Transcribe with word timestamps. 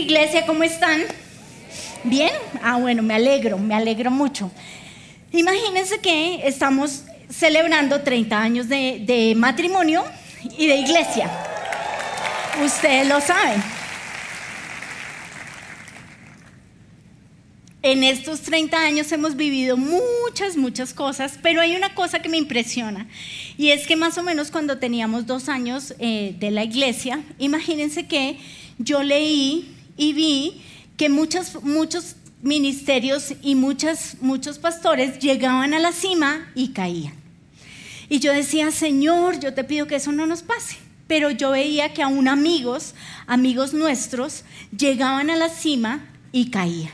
iglesia, 0.00 0.46
¿cómo 0.46 0.62
están? 0.62 1.02
¿Bien? 2.04 2.32
Ah, 2.62 2.76
bueno, 2.76 3.02
me 3.02 3.14
alegro, 3.14 3.58
me 3.58 3.74
alegro 3.74 4.10
mucho. 4.10 4.50
Imagínense 5.32 6.00
que 6.00 6.46
estamos 6.46 7.04
celebrando 7.30 8.02
30 8.02 8.38
años 8.38 8.68
de, 8.68 9.02
de 9.06 9.34
matrimonio 9.36 10.04
y 10.58 10.66
de 10.66 10.76
iglesia. 10.76 11.30
Ustedes 12.64 13.08
lo 13.08 13.20
saben. 13.20 13.62
En 17.84 18.04
estos 18.04 18.42
30 18.42 18.78
años 18.78 19.10
hemos 19.10 19.34
vivido 19.34 19.76
muchas, 19.76 20.56
muchas 20.56 20.94
cosas, 20.94 21.38
pero 21.42 21.60
hay 21.60 21.74
una 21.74 21.94
cosa 21.96 22.22
que 22.22 22.28
me 22.28 22.36
impresiona 22.36 23.08
y 23.58 23.70
es 23.70 23.88
que 23.88 23.96
más 23.96 24.16
o 24.18 24.22
menos 24.22 24.52
cuando 24.52 24.78
teníamos 24.78 25.26
dos 25.26 25.48
años 25.48 25.92
eh, 25.98 26.36
de 26.38 26.52
la 26.52 26.62
iglesia, 26.62 27.20
imagínense 27.40 28.06
que 28.06 28.38
yo 28.78 29.02
leí 29.02 29.68
y 29.96 30.12
vi 30.12 30.62
que 30.96 31.08
muchos, 31.08 31.62
muchos 31.62 32.16
ministerios 32.42 33.34
y 33.42 33.54
muchos 33.54 34.58
pastores 34.60 35.18
llegaban 35.18 35.74
a 35.74 35.78
la 35.78 35.92
cima 35.92 36.50
y 36.54 36.68
caían. 36.68 37.14
Y 38.08 38.18
yo 38.18 38.32
decía, 38.32 38.70
Señor, 38.70 39.40
yo 39.40 39.54
te 39.54 39.64
pido 39.64 39.86
que 39.86 39.96
eso 39.96 40.12
no 40.12 40.26
nos 40.26 40.42
pase. 40.42 40.76
Pero 41.06 41.30
yo 41.30 41.50
veía 41.50 41.94
que 41.94 42.02
aún 42.02 42.28
amigos, 42.28 42.94
amigos 43.26 43.74
nuestros, 43.74 44.44
llegaban 44.76 45.30
a 45.30 45.36
la 45.36 45.48
cima 45.48 46.04
y 46.30 46.50
caían. 46.50 46.92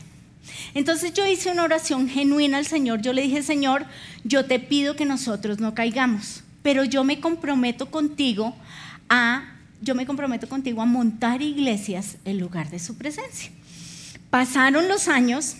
Entonces 0.73 1.13
yo 1.13 1.25
hice 1.25 1.51
una 1.51 1.63
oración 1.63 2.09
genuina 2.09 2.57
al 2.57 2.65
Señor. 2.65 3.01
Yo 3.01 3.13
le 3.13 3.23
dije, 3.23 3.41
Señor, 3.41 3.85
yo 4.23 4.45
te 4.45 4.59
pido 4.59 4.95
que 4.95 5.05
nosotros 5.05 5.59
no 5.59 5.73
caigamos, 5.73 6.43
pero 6.61 6.83
yo 6.83 7.03
me 7.03 7.19
comprometo 7.19 7.91
contigo 7.91 8.55
a 9.09 9.58
yo 9.81 9.95
me 9.95 10.05
comprometo 10.05 10.47
contigo 10.49 10.81
a 10.81 10.85
montar 10.85 11.41
iglesias 11.41 12.17
en 12.25 12.39
lugar 12.39 12.69
de 12.69 12.79
su 12.79 12.97
presencia. 12.97 13.51
Pasaron 14.29 14.87
los 14.87 15.07
años 15.07 15.55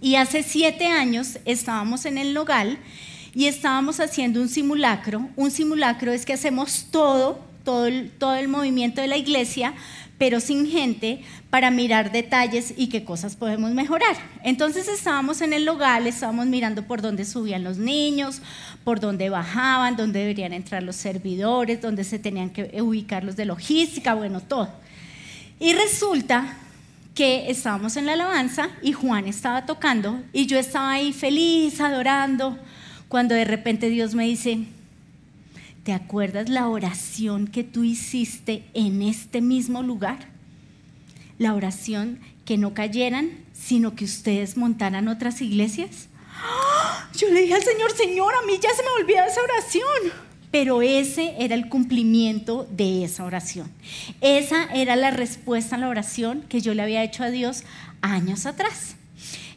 y 0.00 0.14
hace 0.14 0.42
siete 0.42 0.86
años 0.86 1.38
estábamos 1.44 2.06
en 2.06 2.18
el 2.18 2.34
logal 2.34 2.78
y 3.34 3.46
estábamos 3.46 4.00
haciendo 4.00 4.40
un 4.40 4.48
simulacro. 4.48 5.28
Un 5.36 5.50
simulacro 5.50 6.12
es 6.12 6.24
que 6.24 6.32
hacemos 6.32 6.86
todo, 6.90 7.40
todo 7.64 7.86
el, 7.86 8.10
todo 8.10 8.34
el 8.34 8.48
movimiento 8.48 9.00
de 9.00 9.08
la 9.08 9.16
iglesia, 9.16 9.74
pero 10.18 10.40
sin 10.40 10.68
gente, 10.68 11.22
para 11.50 11.70
mirar 11.70 12.12
detalles 12.12 12.74
y 12.76 12.88
qué 12.88 13.04
cosas 13.04 13.36
podemos 13.36 13.72
mejorar. 13.72 14.16
Entonces 14.44 14.88
estábamos 14.88 15.40
en 15.40 15.52
el 15.52 15.64
local, 15.64 16.06
estábamos 16.06 16.46
mirando 16.46 16.84
por 16.84 17.02
dónde 17.02 17.24
subían 17.24 17.64
los 17.64 17.78
niños, 17.78 18.40
por 18.84 19.00
dónde 19.00 19.30
bajaban, 19.30 19.96
dónde 19.96 20.20
deberían 20.20 20.52
entrar 20.52 20.82
los 20.82 20.96
servidores, 20.96 21.82
dónde 21.82 22.04
se 22.04 22.18
tenían 22.18 22.50
que 22.50 22.80
ubicar 22.80 23.24
los 23.24 23.36
de 23.36 23.46
logística, 23.46 24.14
bueno, 24.14 24.40
todo. 24.40 24.68
Y 25.58 25.72
resulta 25.72 26.56
que 27.14 27.50
estábamos 27.50 27.96
en 27.96 28.06
la 28.06 28.14
alabanza 28.14 28.70
y 28.82 28.92
Juan 28.92 29.26
estaba 29.26 29.66
tocando 29.66 30.22
y 30.32 30.46
yo 30.46 30.58
estaba 30.58 30.92
ahí 30.92 31.12
feliz, 31.12 31.80
adorando, 31.80 32.58
cuando 33.08 33.34
de 33.34 33.44
repente 33.44 33.90
Dios 33.90 34.14
me 34.14 34.24
dice, 34.24 34.66
¿te 35.84 35.92
acuerdas 35.92 36.48
la 36.48 36.68
oración 36.68 37.46
que 37.46 37.64
tú 37.64 37.84
hiciste 37.84 38.64
en 38.74 39.02
este 39.02 39.40
mismo 39.40 39.82
lugar? 39.82 40.28
La 41.38 41.54
oración 41.54 42.20
que 42.44 42.58
no 42.58 42.74
cayeran, 42.74 43.30
sino 43.52 43.94
que 43.94 44.04
ustedes 44.04 44.56
montaran 44.56 45.08
otras 45.08 45.40
iglesias. 45.40 46.08
¡Ah! 46.34 47.08
Yo 47.16 47.28
le 47.28 47.42
dije 47.42 47.54
al 47.54 47.62
Señor, 47.62 47.90
Señor, 47.92 48.32
a 48.34 48.46
mí 48.46 48.54
ya 48.60 48.70
se 48.70 48.82
me 48.82 49.02
olvidó 49.02 49.24
esa 49.24 49.42
oración. 49.42 50.22
Pero 50.50 50.82
ese 50.82 51.34
era 51.38 51.54
el 51.54 51.68
cumplimiento 51.68 52.68
de 52.70 53.04
esa 53.04 53.24
oración. 53.24 53.72
Esa 54.20 54.64
era 54.74 54.96
la 54.96 55.10
respuesta 55.10 55.76
a 55.76 55.78
la 55.78 55.88
oración 55.88 56.42
que 56.48 56.60
yo 56.60 56.74
le 56.74 56.82
había 56.82 57.02
hecho 57.02 57.24
a 57.24 57.30
Dios 57.30 57.64
años 58.02 58.44
atrás. 58.44 58.96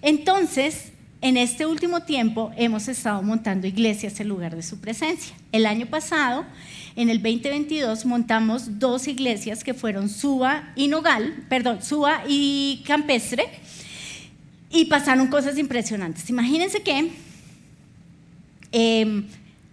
Entonces, 0.01 0.93
en 1.21 1.37
este 1.37 1.65
último 1.65 2.01
tiempo 2.01 2.51
hemos 2.57 2.87
estado 2.87 3.21
montando 3.23 3.67
iglesias 3.67 4.19
en 4.19 4.27
lugar 4.27 4.55
de 4.55 4.63
su 4.63 4.79
presencia. 4.79 5.35
El 5.51 5.65
año 5.65 5.85
pasado, 5.85 6.45
en 6.95 7.09
el 7.09 7.21
2022, 7.21 8.05
montamos 8.05 8.79
dos 8.79 9.07
iglesias 9.07 9.63
que 9.63 9.73
fueron 9.73 10.09
Suba 10.09 10.71
y 10.75 10.87
Nogal, 10.87 11.45
perdón, 11.49 11.81
Suba 11.81 12.23
y 12.27 12.83
Campestre, 12.85 13.45
y 14.69 14.85
pasaron 14.85 15.27
cosas 15.27 15.57
impresionantes. 15.57 16.29
Imagínense 16.29 16.81
que 16.81 17.11
em, 18.71 19.25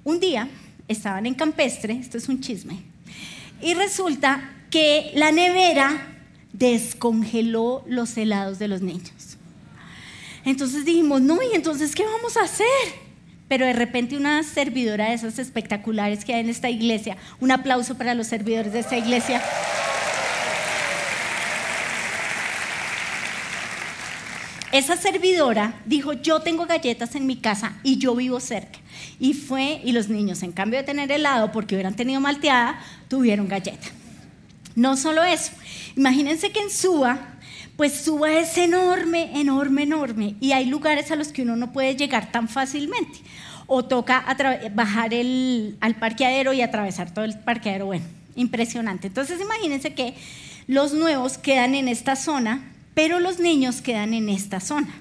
un 0.04 0.20
día 0.20 0.48
estaban 0.88 1.26
en 1.26 1.34
Campestre, 1.34 1.94
esto 1.94 2.18
es 2.18 2.28
un 2.28 2.40
chisme, 2.40 2.78
y 3.60 3.74
resulta 3.74 4.50
que 4.70 5.10
la 5.14 5.32
nevera 5.32 6.08
descongeló 6.52 7.84
los 7.86 8.16
helados 8.16 8.58
de 8.58 8.68
los 8.68 8.80
niños. 8.80 9.12
Entonces 10.44 10.84
dijimos, 10.84 11.20
no, 11.20 11.40
¿y 11.42 11.54
entonces 11.54 11.94
qué 11.94 12.04
vamos 12.04 12.36
a 12.36 12.42
hacer? 12.42 12.66
Pero 13.48 13.66
de 13.66 13.72
repente 13.72 14.16
una 14.16 14.42
servidora 14.42 15.08
de 15.08 15.14
esas 15.14 15.38
espectaculares 15.38 16.24
que 16.24 16.34
hay 16.34 16.40
en 16.40 16.48
esta 16.48 16.70
iglesia, 16.70 17.16
un 17.40 17.50
aplauso 17.50 17.96
para 17.96 18.14
los 18.14 18.26
servidores 18.26 18.72
de 18.72 18.80
esta 18.80 18.96
iglesia. 18.96 19.42
Esa 24.72 24.96
servidora 24.96 25.74
dijo, 25.84 26.14
yo 26.14 26.40
tengo 26.40 26.64
galletas 26.64 27.14
en 27.14 27.26
mi 27.26 27.36
casa 27.36 27.74
y 27.82 27.98
yo 27.98 28.14
vivo 28.14 28.40
cerca. 28.40 28.78
Y 29.20 29.34
fue, 29.34 29.82
y 29.84 29.92
los 29.92 30.08
niños, 30.08 30.42
en 30.42 30.50
cambio 30.50 30.78
de 30.78 30.84
tener 30.84 31.12
helado, 31.12 31.52
porque 31.52 31.74
hubieran 31.74 31.94
tenido 31.94 32.22
malteada, 32.22 32.80
tuvieron 33.08 33.48
galleta. 33.48 33.88
No 34.74 34.96
solo 34.96 35.22
eso, 35.22 35.52
imagínense 35.94 36.50
que 36.52 36.60
en 36.60 36.70
Suba 36.70 37.31
pues 37.82 37.94
Suba 37.94 38.38
es 38.38 38.56
enorme, 38.58 39.40
enorme, 39.40 39.82
enorme 39.82 40.36
y 40.40 40.52
hay 40.52 40.66
lugares 40.66 41.10
a 41.10 41.16
los 41.16 41.32
que 41.32 41.42
uno 41.42 41.56
no 41.56 41.72
puede 41.72 41.96
llegar 41.96 42.30
tan 42.30 42.48
fácilmente. 42.48 43.18
O 43.66 43.84
toca 43.84 44.24
bajar 44.72 45.12
el, 45.12 45.78
al 45.80 45.96
parqueadero 45.96 46.52
y 46.52 46.60
atravesar 46.60 47.12
todo 47.12 47.24
el 47.24 47.36
parqueadero. 47.40 47.86
Bueno, 47.86 48.04
impresionante. 48.36 49.08
Entonces 49.08 49.40
imagínense 49.40 49.94
que 49.94 50.14
los 50.68 50.94
nuevos 50.94 51.38
quedan 51.38 51.74
en 51.74 51.88
esta 51.88 52.14
zona, 52.14 52.70
pero 52.94 53.18
los 53.18 53.40
niños 53.40 53.82
quedan 53.82 54.14
en 54.14 54.28
esta 54.28 54.60
zona. 54.60 54.94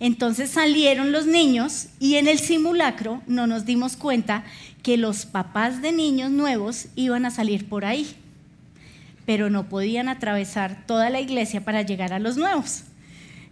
Entonces 0.00 0.48
salieron 0.48 1.12
los 1.12 1.26
niños 1.26 1.88
y 2.00 2.14
en 2.14 2.28
el 2.28 2.38
simulacro 2.38 3.20
no 3.26 3.46
nos 3.46 3.66
dimos 3.66 3.98
cuenta 3.98 4.42
que 4.82 4.96
los 4.96 5.26
papás 5.26 5.82
de 5.82 5.92
niños 5.92 6.30
nuevos 6.30 6.86
iban 6.96 7.26
a 7.26 7.30
salir 7.30 7.68
por 7.68 7.84
ahí 7.84 8.16
pero 9.26 9.50
no 9.50 9.68
podían 9.68 10.08
atravesar 10.08 10.86
toda 10.86 11.10
la 11.10 11.20
iglesia 11.20 11.64
para 11.64 11.82
llegar 11.82 12.12
a 12.12 12.18
los 12.18 12.36
nuevos. 12.36 12.84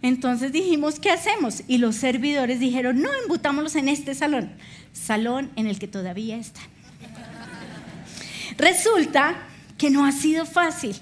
Entonces 0.01 0.51
dijimos, 0.51 0.99
¿qué 0.99 1.11
hacemos? 1.11 1.63
Y 1.67 1.77
los 1.77 1.95
servidores 1.95 2.59
dijeron, 2.59 3.01
no, 3.01 3.09
embutámoslos 3.23 3.75
en 3.75 3.89
este 3.89 4.15
salón, 4.15 4.51
salón 4.93 5.51
en 5.55 5.67
el 5.67 5.77
que 5.77 5.87
todavía 5.87 6.37
están. 6.37 6.63
Resulta 8.57 9.35
que 9.77 9.89
no 9.89 10.05
ha 10.05 10.11
sido 10.11 10.45
fácil. 10.45 10.95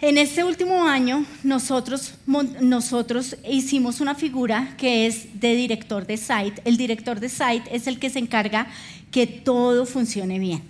En 0.00 0.16
este 0.16 0.44
último 0.44 0.86
año 0.86 1.26
nosotros, 1.42 2.14
nosotros 2.26 3.36
hicimos 3.46 4.00
una 4.00 4.14
figura 4.14 4.74
que 4.78 5.06
es 5.06 5.38
de 5.38 5.54
director 5.54 6.06
de 6.06 6.16
site. 6.16 6.62
El 6.64 6.78
director 6.78 7.20
de 7.20 7.28
site 7.28 7.64
es 7.70 7.86
el 7.86 7.98
que 7.98 8.08
se 8.08 8.18
encarga 8.18 8.66
que 9.10 9.26
todo 9.26 9.84
funcione 9.84 10.38
bien. 10.38 10.62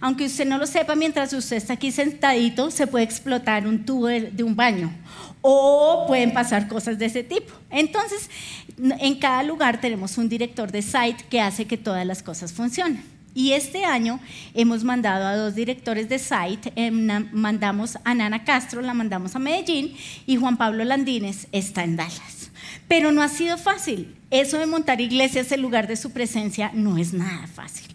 Aunque 0.00 0.26
usted 0.26 0.46
no 0.46 0.58
lo 0.58 0.66
sepa, 0.66 0.94
mientras 0.94 1.32
usted 1.32 1.56
está 1.56 1.74
aquí 1.74 1.90
sentadito, 1.90 2.70
se 2.70 2.86
puede 2.86 3.04
explotar 3.04 3.66
un 3.66 3.84
tubo 3.84 4.06
de, 4.06 4.42
un 4.42 4.56
baño 4.56 4.92
o 5.40 6.04
pueden 6.06 6.32
pasar 6.32 6.68
cosas 6.68 6.98
de 6.98 7.06
ese 7.06 7.22
tipo. 7.22 7.52
Entonces, 7.70 8.30
en 8.78 9.18
cada 9.18 9.42
lugar 9.42 9.80
tenemos 9.80 10.18
un 10.18 10.28
director 10.28 10.72
de 10.72 10.82
site 10.82 11.24
que 11.30 11.40
hace 11.40 11.66
que 11.66 11.76
todas 11.76 12.06
las 12.06 12.22
cosas 12.22 12.52
funcionen. 12.52 13.02
Y 13.34 13.52
este 13.52 13.84
año 13.84 14.18
hemos 14.54 14.82
mandado 14.82 15.26
a 15.26 15.36
dos 15.36 15.54
directores 15.54 16.08
de 16.08 16.18
site, 16.18 16.72
em, 16.74 17.30
mandamos 17.32 17.96
a 18.04 18.14
Nana 18.14 18.42
Castro, 18.42 18.82
la 18.82 18.94
mandamos 18.94 19.36
a 19.36 19.38
Medellín 19.38 19.94
y 20.26 20.36
Juan 20.36 20.56
Pablo 20.56 20.84
Landines 20.84 21.46
está 21.52 21.84
en 21.84 21.94
Dallas. 21.94 22.50
Pero 22.88 23.12
no 23.12 23.22
ha 23.22 23.28
sido 23.28 23.56
fácil. 23.58 24.16
Eso 24.30 24.58
de 24.58 24.66
montar 24.66 25.00
iglesias 25.00 25.52
en 25.52 25.62
lugar 25.62 25.86
de 25.86 25.96
su 25.96 26.10
presencia 26.10 26.72
no 26.74 26.98
es 26.98 27.12
nada 27.12 27.46
fácil. 27.46 27.86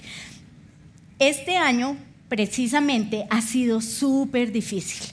Este 1.25 1.55
año 1.55 1.95
precisamente 2.27 3.25
ha 3.29 3.41
sido 3.41 3.79
súper 3.79 4.51
difícil 4.51 5.07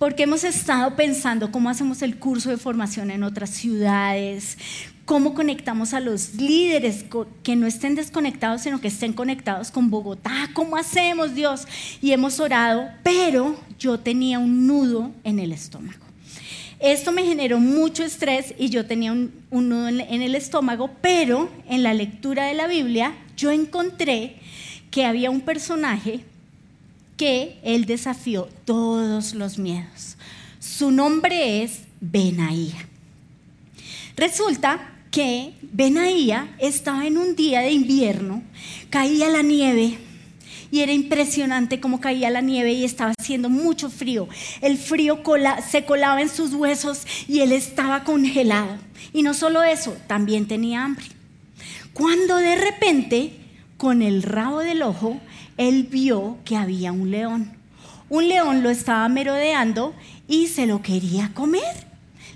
porque 0.00 0.24
hemos 0.24 0.42
estado 0.42 0.96
pensando 0.96 1.52
cómo 1.52 1.70
hacemos 1.70 2.02
el 2.02 2.16
curso 2.16 2.50
de 2.50 2.56
formación 2.56 3.12
en 3.12 3.22
otras 3.22 3.50
ciudades, 3.50 4.58
cómo 5.04 5.32
conectamos 5.32 5.94
a 5.94 6.00
los 6.00 6.34
líderes 6.34 7.04
que 7.44 7.54
no 7.54 7.68
estén 7.68 7.94
desconectados, 7.94 8.62
sino 8.62 8.80
que 8.80 8.88
estén 8.88 9.12
conectados 9.12 9.70
con 9.70 9.90
Bogotá, 9.90 10.50
cómo 10.54 10.76
hacemos 10.76 11.36
Dios. 11.36 11.68
Y 12.02 12.10
hemos 12.10 12.40
orado, 12.40 12.88
pero 13.04 13.56
yo 13.78 14.00
tenía 14.00 14.40
un 14.40 14.66
nudo 14.66 15.12
en 15.22 15.38
el 15.38 15.52
estómago. 15.52 16.04
Esto 16.80 17.12
me 17.12 17.22
generó 17.22 17.60
mucho 17.60 18.02
estrés 18.02 18.54
y 18.58 18.70
yo 18.70 18.86
tenía 18.86 19.12
un, 19.12 19.32
nudo 19.52 19.86
en 19.86 20.20
el 20.20 20.34
estómago, 20.34 20.90
pero 21.00 21.48
en 21.68 21.84
la 21.84 21.94
lectura 21.94 22.46
de 22.46 22.54
la 22.54 22.66
Biblia 22.66 23.14
yo 23.36 23.52
encontré 23.52 24.40
que 24.94 25.04
había 25.04 25.28
un 25.28 25.40
personaje 25.40 26.20
que 27.16 27.58
él 27.64 27.84
desafió 27.84 28.48
todos 28.64 29.34
los 29.34 29.58
miedos. 29.58 30.16
Su 30.60 30.92
nombre 30.92 31.64
es 31.64 31.80
Benaía. 32.00 32.86
Resulta 34.16 34.92
que 35.10 35.54
Benaía 35.62 36.54
estaba 36.60 37.08
en 37.08 37.18
un 37.18 37.34
día 37.34 37.62
de 37.62 37.72
invierno, 37.72 38.44
caía 38.88 39.28
la 39.30 39.42
nieve 39.42 39.98
y 40.70 40.78
era 40.78 40.92
impresionante 40.92 41.80
cómo 41.80 42.00
caía 42.00 42.30
la 42.30 42.40
nieve 42.40 42.72
y 42.72 42.84
estaba 42.84 43.14
haciendo 43.18 43.50
mucho 43.50 43.90
frío. 43.90 44.28
El 44.60 44.78
frío 44.78 45.24
se 45.68 45.84
colaba 45.84 46.22
en 46.22 46.28
sus 46.28 46.54
huesos 46.54 47.04
y 47.26 47.40
él 47.40 47.50
estaba 47.50 48.04
congelado. 48.04 48.78
Y 49.12 49.24
no 49.24 49.34
solo 49.34 49.64
eso, 49.64 49.96
también 50.06 50.46
tenía 50.46 50.84
hambre. 50.84 51.06
Cuando 51.94 52.36
de 52.36 52.54
repente, 52.54 53.43
con 53.84 54.00
el 54.00 54.22
rabo 54.22 54.60
del 54.60 54.80
ojo, 54.80 55.20
él 55.58 55.82
vio 55.82 56.38
que 56.46 56.56
había 56.56 56.90
un 56.90 57.10
león. 57.10 57.54
Un 58.08 58.30
león 58.30 58.62
lo 58.62 58.70
estaba 58.70 59.06
merodeando 59.10 59.94
y 60.26 60.46
se 60.46 60.64
lo 60.64 60.80
quería 60.80 61.32
comer. 61.34 61.86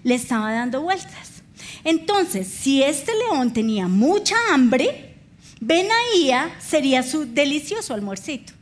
Le 0.02 0.14
estaba 0.14 0.52
dando 0.52 0.82
vueltas. 0.82 1.42
Entonces, 1.84 2.48
si 2.48 2.82
este 2.82 3.12
león 3.14 3.54
tenía 3.54 3.88
mucha 3.88 4.34
hambre, 4.52 5.14
Benaía 5.58 6.54
sería 6.60 7.02
su 7.02 7.24
delicioso 7.24 7.94
almuercito. 7.94 8.52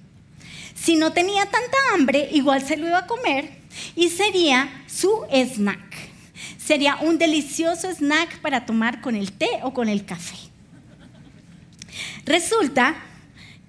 Si 0.76 0.94
no 0.94 1.12
tenía 1.12 1.42
tanta 1.46 1.76
hambre, 1.92 2.28
igual 2.34 2.62
se 2.62 2.76
lo 2.76 2.86
iba 2.86 2.98
a 2.98 3.06
comer 3.08 3.62
y 3.96 4.10
sería 4.10 4.84
su 4.86 5.24
snack. 5.32 5.96
Sería 6.56 6.98
un 7.00 7.18
delicioso 7.18 7.92
snack 7.92 8.38
para 8.38 8.64
tomar 8.64 9.00
con 9.00 9.16
el 9.16 9.32
té 9.32 9.48
o 9.64 9.74
con 9.74 9.88
el 9.88 10.04
café. 10.04 10.45
Resulta 12.26 12.96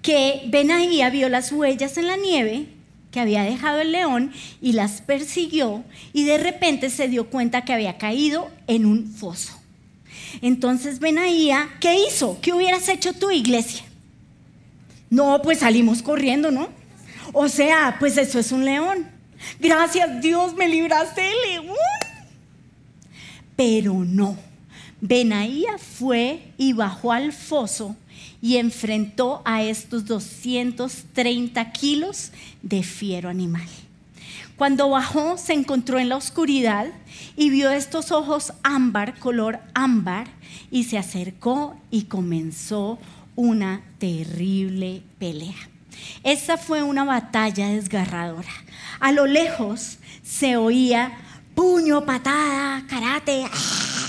que 0.02 0.42
Benaía 0.48 1.10
vio 1.10 1.28
las 1.28 1.52
huellas 1.52 1.96
en 1.96 2.08
la 2.08 2.16
nieve 2.16 2.66
que 3.12 3.20
había 3.20 3.42
dejado 3.44 3.80
el 3.80 3.92
león 3.92 4.32
y 4.60 4.72
las 4.72 5.00
persiguió 5.00 5.84
y 6.12 6.24
de 6.24 6.38
repente 6.38 6.90
se 6.90 7.08
dio 7.08 7.30
cuenta 7.30 7.64
que 7.64 7.72
había 7.72 7.98
caído 7.98 8.50
en 8.66 8.84
un 8.84 9.06
foso. 9.06 9.58
Entonces 10.42 10.98
Benaía, 10.98 11.68
¿qué 11.80 12.06
hizo? 12.06 12.38
¿Qué 12.42 12.52
hubieras 12.52 12.88
hecho 12.88 13.12
tú, 13.12 13.30
iglesia? 13.30 13.84
No, 15.08 15.40
pues 15.40 15.60
salimos 15.60 16.02
corriendo, 16.02 16.50
¿no? 16.50 16.68
O 17.32 17.48
sea, 17.48 17.96
pues 17.98 18.18
eso 18.18 18.40
es 18.40 18.52
un 18.52 18.64
león. 18.64 19.06
Gracias 19.60 20.20
Dios, 20.20 20.54
me 20.54 20.68
libraste 20.68 21.20
del 21.20 21.36
león. 21.52 21.76
Pero 23.56 24.04
no. 24.04 24.36
Benaía 25.00 25.78
fue 25.78 26.52
y 26.58 26.72
bajó 26.72 27.12
al 27.12 27.32
foso 27.32 27.96
y 28.40 28.56
enfrentó 28.56 29.42
a 29.44 29.62
estos 29.62 30.06
230 30.06 31.72
kilos 31.72 32.32
de 32.62 32.82
fiero 32.82 33.28
animal. 33.28 33.68
Cuando 34.56 34.90
bajó 34.90 35.38
se 35.38 35.52
encontró 35.52 35.98
en 35.98 36.08
la 36.08 36.16
oscuridad 36.16 36.86
y 37.36 37.50
vio 37.50 37.70
estos 37.70 38.10
ojos 38.10 38.52
ámbar, 38.62 39.18
color 39.18 39.60
ámbar, 39.74 40.26
y 40.70 40.84
se 40.84 40.98
acercó 40.98 41.76
y 41.90 42.04
comenzó 42.04 42.98
una 43.36 43.82
terrible 43.98 45.02
pelea. 45.18 45.68
Esa 46.24 46.56
fue 46.56 46.82
una 46.82 47.04
batalla 47.04 47.68
desgarradora. 47.68 48.52
A 49.00 49.12
lo 49.12 49.26
lejos 49.26 49.98
se 50.22 50.56
oía 50.56 51.18
puño, 51.54 52.04
patada, 52.04 52.84
karate. 52.88 53.44
¡ah! 53.50 54.07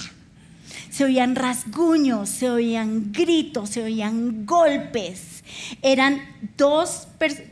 Se 1.00 1.06
oían 1.06 1.38
rasguños, 1.38 2.28
se 2.28 2.50
oían 2.50 3.14
gritos, 3.14 3.70
se 3.70 3.82
oían 3.82 4.46
golpes. 4.46 5.46
Eran 5.82 6.20
dos, 6.58 7.08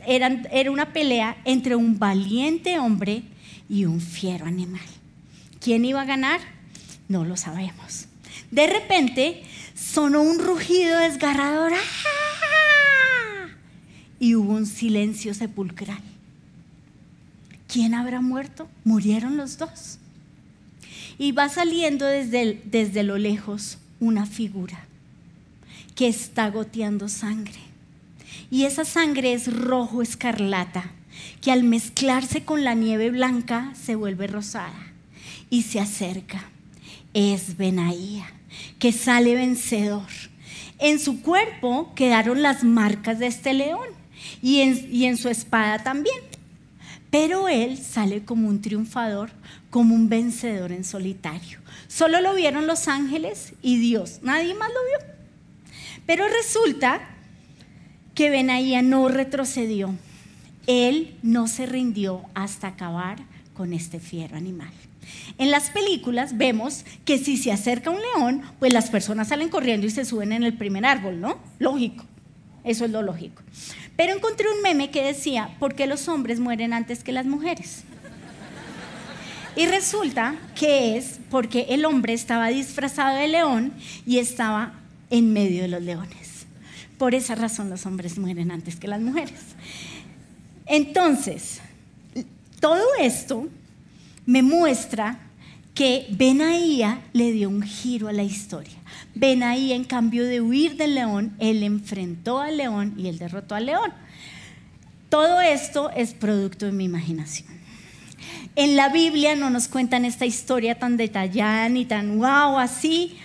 eran, 0.06 0.46
era 0.52 0.70
una 0.70 0.92
pelea 0.92 1.38
entre 1.46 1.74
un 1.74 1.98
valiente 1.98 2.78
hombre 2.78 3.22
y 3.66 3.86
un 3.86 4.02
fiero 4.02 4.44
animal. 4.44 4.84
¿Quién 5.62 5.86
iba 5.86 6.02
a 6.02 6.04
ganar? 6.04 6.40
No 7.08 7.24
lo 7.24 7.38
sabemos. 7.38 8.08
De 8.50 8.66
repente 8.66 9.42
sonó 9.74 10.20
un 10.20 10.40
rugido 10.40 10.98
desgarrador 10.98 11.72
¡Ah! 11.72 13.48
y 14.20 14.34
hubo 14.34 14.52
un 14.52 14.66
silencio 14.66 15.32
sepulcral. 15.32 16.02
¿Quién 17.66 17.94
habrá 17.94 18.20
muerto? 18.20 18.68
Murieron 18.84 19.38
los 19.38 19.56
dos. 19.56 20.00
Y 21.18 21.32
va 21.32 21.48
saliendo 21.48 22.06
desde, 22.06 22.62
desde 22.64 23.02
lo 23.02 23.18
lejos 23.18 23.78
una 24.00 24.24
figura 24.26 24.86
que 25.94 26.06
está 26.06 26.48
goteando 26.50 27.08
sangre. 27.08 27.58
Y 28.50 28.64
esa 28.64 28.84
sangre 28.84 29.32
es 29.32 29.52
rojo 29.52 30.00
escarlata, 30.00 30.92
que 31.40 31.50
al 31.50 31.64
mezclarse 31.64 32.44
con 32.44 32.62
la 32.62 32.74
nieve 32.74 33.10
blanca 33.10 33.72
se 33.74 33.96
vuelve 33.96 34.28
rosada 34.28 34.92
y 35.50 35.62
se 35.62 35.80
acerca. 35.80 36.44
Es 37.14 37.56
Benaía, 37.56 38.30
que 38.78 38.92
sale 38.92 39.34
vencedor. 39.34 40.06
En 40.78 41.00
su 41.00 41.20
cuerpo 41.20 41.92
quedaron 41.94 42.42
las 42.42 42.62
marcas 42.62 43.18
de 43.18 43.26
este 43.26 43.52
león 43.52 43.88
y 44.40 44.60
en, 44.60 44.88
y 44.94 45.06
en 45.06 45.16
su 45.16 45.28
espada 45.28 45.82
también. 45.82 46.20
Pero 47.10 47.48
él 47.48 47.78
sale 47.78 48.24
como 48.24 48.48
un 48.48 48.60
triunfador, 48.60 49.30
como 49.70 49.94
un 49.94 50.08
vencedor 50.08 50.72
en 50.72 50.84
solitario. 50.84 51.58
Solo 51.88 52.20
lo 52.20 52.34
vieron 52.34 52.66
los 52.66 52.88
ángeles 52.88 53.54
y 53.62 53.78
Dios, 53.78 54.20
nadie 54.22 54.54
más 54.54 54.68
lo 54.68 55.04
vio. 55.04 55.14
Pero 56.06 56.24
resulta 56.28 57.00
que 58.14 58.30
Benaía 58.30 58.82
no 58.82 59.08
retrocedió. 59.08 59.94
Él 60.66 61.16
no 61.22 61.48
se 61.48 61.66
rindió 61.66 62.22
hasta 62.34 62.68
acabar 62.68 63.18
con 63.54 63.72
este 63.72 64.00
fiero 64.00 64.36
animal. 64.36 64.72
En 65.38 65.50
las 65.50 65.70
películas 65.70 66.36
vemos 66.36 66.84
que 67.04 67.18
si 67.18 67.36
se 67.36 67.52
acerca 67.52 67.90
un 67.90 68.00
león, 68.00 68.42
pues 68.58 68.72
las 68.72 68.90
personas 68.90 69.28
salen 69.28 69.48
corriendo 69.48 69.86
y 69.86 69.90
se 69.90 70.04
suben 70.04 70.32
en 70.32 70.42
el 70.42 70.54
primer 70.54 70.84
árbol, 70.84 71.20
¿no? 71.20 71.38
Lógico. 71.58 72.04
Eso 72.64 72.84
es 72.84 72.90
lo 72.90 73.02
lógico. 73.02 73.42
Pero 73.96 74.14
encontré 74.14 74.46
un 74.50 74.62
meme 74.62 74.90
que 74.90 75.02
decía, 75.02 75.56
¿por 75.58 75.74
qué 75.74 75.86
los 75.86 76.08
hombres 76.08 76.38
mueren 76.40 76.72
antes 76.72 77.02
que 77.02 77.12
las 77.12 77.26
mujeres? 77.26 77.84
Y 79.58 79.66
resulta 79.66 80.36
que 80.54 80.96
es 80.96 81.18
porque 81.30 81.66
el 81.70 81.84
hombre 81.84 82.12
estaba 82.12 82.46
disfrazado 82.46 83.16
de 83.16 83.26
león 83.26 83.72
y 84.06 84.18
estaba 84.18 84.74
en 85.10 85.32
medio 85.32 85.62
de 85.62 85.68
los 85.68 85.82
leones. 85.82 86.46
Por 86.96 87.12
esa 87.12 87.34
razón 87.34 87.68
los 87.68 87.84
hombres 87.84 88.18
mueren 88.18 88.52
antes 88.52 88.76
que 88.76 88.86
las 88.86 89.00
mujeres. 89.00 89.40
Entonces, 90.64 91.60
todo 92.60 92.84
esto 93.00 93.48
me 94.26 94.42
muestra 94.42 95.18
que 95.74 96.06
Benaía 96.10 97.00
le 97.12 97.32
dio 97.32 97.48
un 97.48 97.62
giro 97.62 98.06
a 98.06 98.12
la 98.12 98.22
historia. 98.22 98.78
Benaía, 99.16 99.74
en 99.74 99.82
cambio 99.82 100.24
de 100.24 100.40
huir 100.40 100.76
del 100.76 100.94
león, 100.94 101.34
él 101.40 101.64
enfrentó 101.64 102.38
al 102.38 102.58
león 102.58 102.94
y 102.96 103.08
él 103.08 103.18
derrotó 103.18 103.56
al 103.56 103.66
león. 103.66 103.92
Todo 105.08 105.40
esto 105.40 105.90
es 105.90 106.14
producto 106.14 106.66
de 106.66 106.70
mi 106.70 106.84
imaginación. 106.84 107.58
En 108.56 108.76
la 108.76 108.88
Biblia 108.88 109.36
no 109.36 109.50
nos 109.50 109.68
cuentan 109.68 110.04
esta 110.04 110.26
historia 110.26 110.78
tan 110.78 110.96
detallada 110.96 111.68
ni 111.68 111.84
tan 111.84 112.18
wow 112.18 112.58
así. 112.58 113.16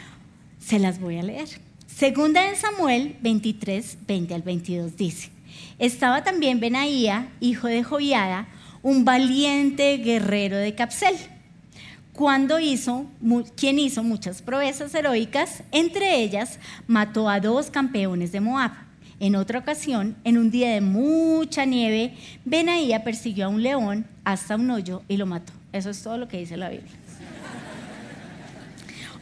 Se 0.60 0.80
las 0.80 1.00
voy 1.00 1.18
a 1.18 1.24
leer. 1.24 1.50
Segunda 1.88 2.48
en 2.50 2.56
Samuel 2.56 3.18
23, 3.22 3.98
20 4.08 4.34
al 4.34 4.42
22 4.42 4.98
dice, 4.98 5.30
estaba 5.78 6.24
también 6.24 6.60
Benaía, 6.60 7.30
hijo 7.40 7.68
de 7.68 7.84
Joiada, 7.84 8.48
un 8.82 9.06
valiente 9.06 9.98
guerrero 9.98 10.58
de 10.58 10.76
Capsel, 10.76 11.16
cuando 12.14 12.60
hizo, 12.60 13.08
quien 13.56 13.80
hizo 13.80 14.04
muchas 14.04 14.42
proezas 14.42 14.94
heroicas, 14.94 15.64
entre 15.72 16.22
ellas 16.22 16.60
mató 16.86 17.28
a 17.28 17.40
dos 17.40 17.72
campeones 17.72 18.32
de 18.32 18.40
Moab. 18.40 18.72
En 19.24 19.38
otra 19.38 19.60
ocasión, 19.60 20.18
en 20.26 20.38
un 20.38 20.52
día 20.52 20.72
de 20.72 20.82
mucha 20.82 21.64
nieve, 21.64 22.14
Benaía 22.44 23.06
persiguió 23.06 23.46
a 23.46 23.48
un 23.48 23.64
león 23.64 24.06
hasta 24.26 24.58
un 24.58 24.70
hoyo 24.70 25.02
y 25.08 25.16
lo 25.16 25.26
mató. 25.26 25.54
Eso 25.72 25.92
es 25.92 26.04
todo 26.04 26.18
lo 26.18 26.28
que 26.28 26.40
dice 26.40 26.58
la 26.58 26.68
Biblia. 26.68 26.92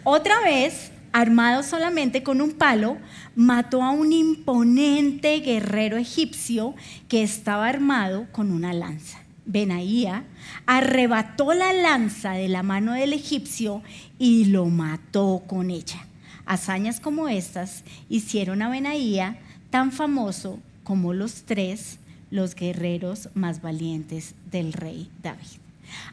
Otra 0.04 0.42
vez, 0.42 0.92
armado 1.12 1.62
solamente 1.62 2.24
con 2.24 2.42
un 2.42 2.54
palo, 2.54 2.98
mató 3.36 3.84
a 3.84 3.92
un 3.92 4.12
imponente 4.12 5.40
guerrero 5.42 5.98
egipcio 5.98 6.74
que 7.08 7.22
estaba 7.22 7.68
armado 7.68 8.26
con 8.32 8.52
una 8.52 8.74
lanza. 8.74 9.20
Benaía 9.46 10.24
arrebató 10.66 11.54
la 11.54 11.74
lanza 11.74 12.32
de 12.32 12.48
la 12.48 12.64
mano 12.64 12.94
del 12.94 13.14
egipcio 13.14 13.84
y 14.18 14.46
lo 14.46 14.66
mató 14.66 15.44
con 15.46 15.70
ella. 15.70 16.08
Hazañas 16.48 17.00
como 17.00 17.30
estas 17.30 17.84
hicieron 18.10 18.64
a 18.64 18.70
Benaía 18.70 19.38
tan 19.72 19.92
famoso 19.92 20.60
como 20.84 21.14
los 21.14 21.44
tres, 21.44 21.98
los 22.30 22.54
guerreros 22.54 23.30
más 23.34 23.62
valientes 23.62 24.36
del 24.52 24.74
rey 24.74 25.10
David. 25.24 25.48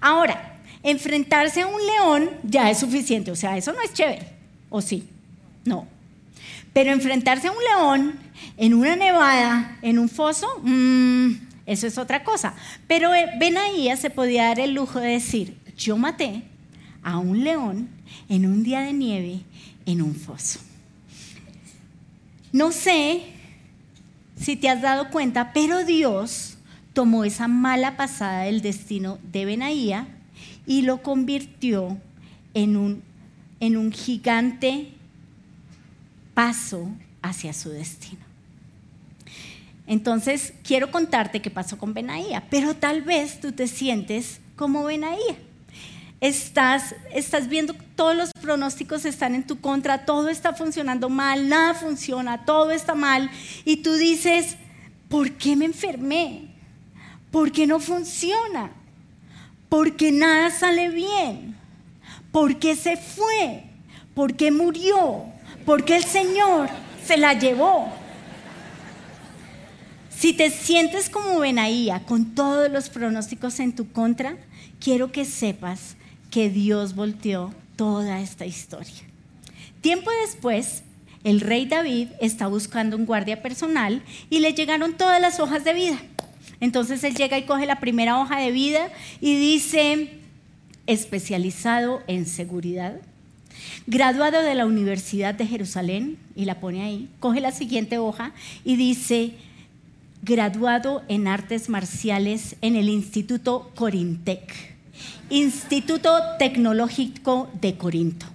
Ahora, 0.00 0.60
enfrentarse 0.82 1.62
a 1.62 1.66
un 1.66 1.80
león 1.84 2.30
ya 2.42 2.70
es 2.70 2.78
suficiente, 2.78 3.30
o 3.30 3.36
sea, 3.36 3.56
eso 3.56 3.72
no 3.72 3.82
es 3.82 3.92
chévere. 3.92 4.32
¿O 4.70 4.80
sí? 4.80 5.08
No. 5.64 5.86
Pero 6.72 6.92
enfrentarse 6.92 7.48
a 7.48 7.52
un 7.52 7.58
león 7.58 8.18
en 8.56 8.74
una 8.74 8.96
nevada, 8.96 9.78
en 9.82 9.98
un 9.98 10.08
foso, 10.08 10.46
mmm, 10.62 11.32
eso 11.66 11.86
es 11.86 11.98
otra 11.98 12.24
cosa. 12.24 12.54
Pero 12.86 13.14
eh, 13.14 13.26
Benaía 13.38 13.96
se 13.96 14.10
podía 14.10 14.44
dar 14.44 14.60
el 14.60 14.74
lujo 14.74 15.00
de 15.00 15.10
decir, 15.10 15.56
yo 15.76 15.96
maté 15.96 16.42
a 17.02 17.18
un 17.18 17.44
león 17.44 17.88
en 18.28 18.46
un 18.46 18.62
día 18.62 18.80
de 18.80 18.92
nieve 18.92 19.40
en 19.86 20.02
un 20.02 20.14
foso. 20.14 20.60
No 22.52 22.72
sé 22.72 23.37
si 24.40 24.56
te 24.56 24.68
has 24.68 24.82
dado 24.82 25.10
cuenta, 25.10 25.52
pero 25.52 25.84
Dios 25.84 26.56
tomó 26.92 27.24
esa 27.24 27.48
mala 27.48 27.96
pasada 27.96 28.42
del 28.42 28.60
destino 28.60 29.18
de 29.32 29.44
Benaía 29.44 30.08
y 30.66 30.82
lo 30.82 31.02
convirtió 31.02 31.98
en 32.54 32.76
un, 32.76 33.02
en 33.60 33.76
un 33.76 33.92
gigante 33.92 34.92
paso 36.34 36.88
hacia 37.22 37.52
su 37.52 37.70
destino. 37.70 38.20
Entonces, 39.86 40.52
quiero 40.62 40.90
contarte 40.90 41.40
qué 41.40 41.50
pasó 41.50 41.78
con 41.78 41.94
Benaía, 41.94 42.44
pero 42.50 42.74
tal 42.74 43.02
vez 43.02 43.40
tú 43.40 43.52
te 43.52 43.66
sientes 43.66 44.40
como 44.54 44.84
Benaía. 44.84 45.36
Estás, 46.20 46.96
estás 47.14 47.48
viendo 47.48 47.74
todos 47.94 48.16
los 48.16 48.30
pronósticos 48.32 49.04
están 49.04 49.36
en 49.36 49.46
tu 49.46 49.60
contra, 49.60 50.04
todo 50.04 50.28
está 50.28 50.52
funcionando 50.52 51.08
mal, 51.08 51.48
nada 51.48 51.74
funciona, 51.74 52.44
todo 52.44 52.72
está 52.72 52.96
mal. 52.96 53.30
Y 53.64 53.78
tú 53.78 53.94
dices, 53.94 54.56
¿por 55.08 55.32
qué 55.32 55.54
me 55.54 55.66
enfermé? 55.66 56.48
¿Por 57.30 57.52
qué 57.52 57.66
no 57.66 57.78
funciona? 57.78 58.72
¿Por 59.68 59.94
qué 59.94 60.10
nada 60.10 60.50
sale 60.50 60.88
bien? 60.88 61.56
¿Por 62.32 62.58
qué 62.58 62.74
se 62.74 62.96
fue? 62.96 63.64
¿Por 64.14 64.34
qué 64.34 64.50
murió? 64.50 65.24
¿Por 65.64 65.84
qué 65.84 65.96
el 65.96 66.04
Señor 66.04 66.68
se 67.04 67.16
la 67.16 67.34
llevó? 67.34 67.92
Si 70.10 70.32
te 70.32 70.50
sientes 70.50 71.10
como 71.10 71.38
Benaía 71.38 72.04
con 72.04 72.34
todos 72.34 72.68
los 72.72 72.88
pronósticos 72.88 73.60
en 73.60 73.76
tu 73.76 73.92
contra, 73.92 74.36
quiero 74.80 75.12
que 75.12 75.24
sepas 75.24 75.97
que 76.30 76.50
Dios 76.50 76.94
volteó 76.94 77.52
toda 77.76 78.20
esta 78.20 78.46
historia. 78.46 79.02
Tiempo 79.80 80.10
después, 80.26 80.82
el 81.24 81.40
rey 81.40 81.66
David 81.66 82.08
está 82.20 82.46
buscando 82.46 82.96
un 82.96 83.06
guardia 83.06 83.42
personal 83.42 84.02
y 84.30 84.40
le 84.40 84.52
llegaron 84.52 84.96
todas 84.96 85.20
las 85.20 85.40
hojas 85.40 85.64
de 85.64 85.74
vida. 85.74 85.98
Entonces 86.60 87.04
él 87.04 87.14
llega 87.14 87.38
y 87.38 87.44
coge 87.44 87.66
la 87.66 87.80
primera 87.80 88.18
hoja 88.20 88.40
de 88.40 88.50
vida 88.50 88.88
y 89.20 89.36
dice, 89.36 90.10
especializado 90.86 92.02
en 92.06 92.26
seguridad, 92.26 93.00
graduado 93.86 94.42
de 94.42 94.54
la 94.54 94.66
Universidad 94.66 95.34
de 95.34 95.46
Jerusalén, 95.46 96.18
y 96.34 96.44
la 96.44 96.60
pone 96.60 96.82
ahí, 96.82 97.08
coge 97.20 97.40
la 97.40 97.52
siguiente 97.52 97.98
hoja 97.98 98.32
y 98.64 98.76
dice, 98.76 99.34
graduado 100.22 101.02
en 101.08 101.28
artes 101.28 101.68
marciales 101.68 102.56
en 102.60 102.76
el 102.76 102.88
Instituto 102.88 103.70
Corintec, 103.74 104.77
Instituto 105.30 106.10
Tecnológico 106.38 107.50
de 107.60 107.76
Corinto. 107.76 108.26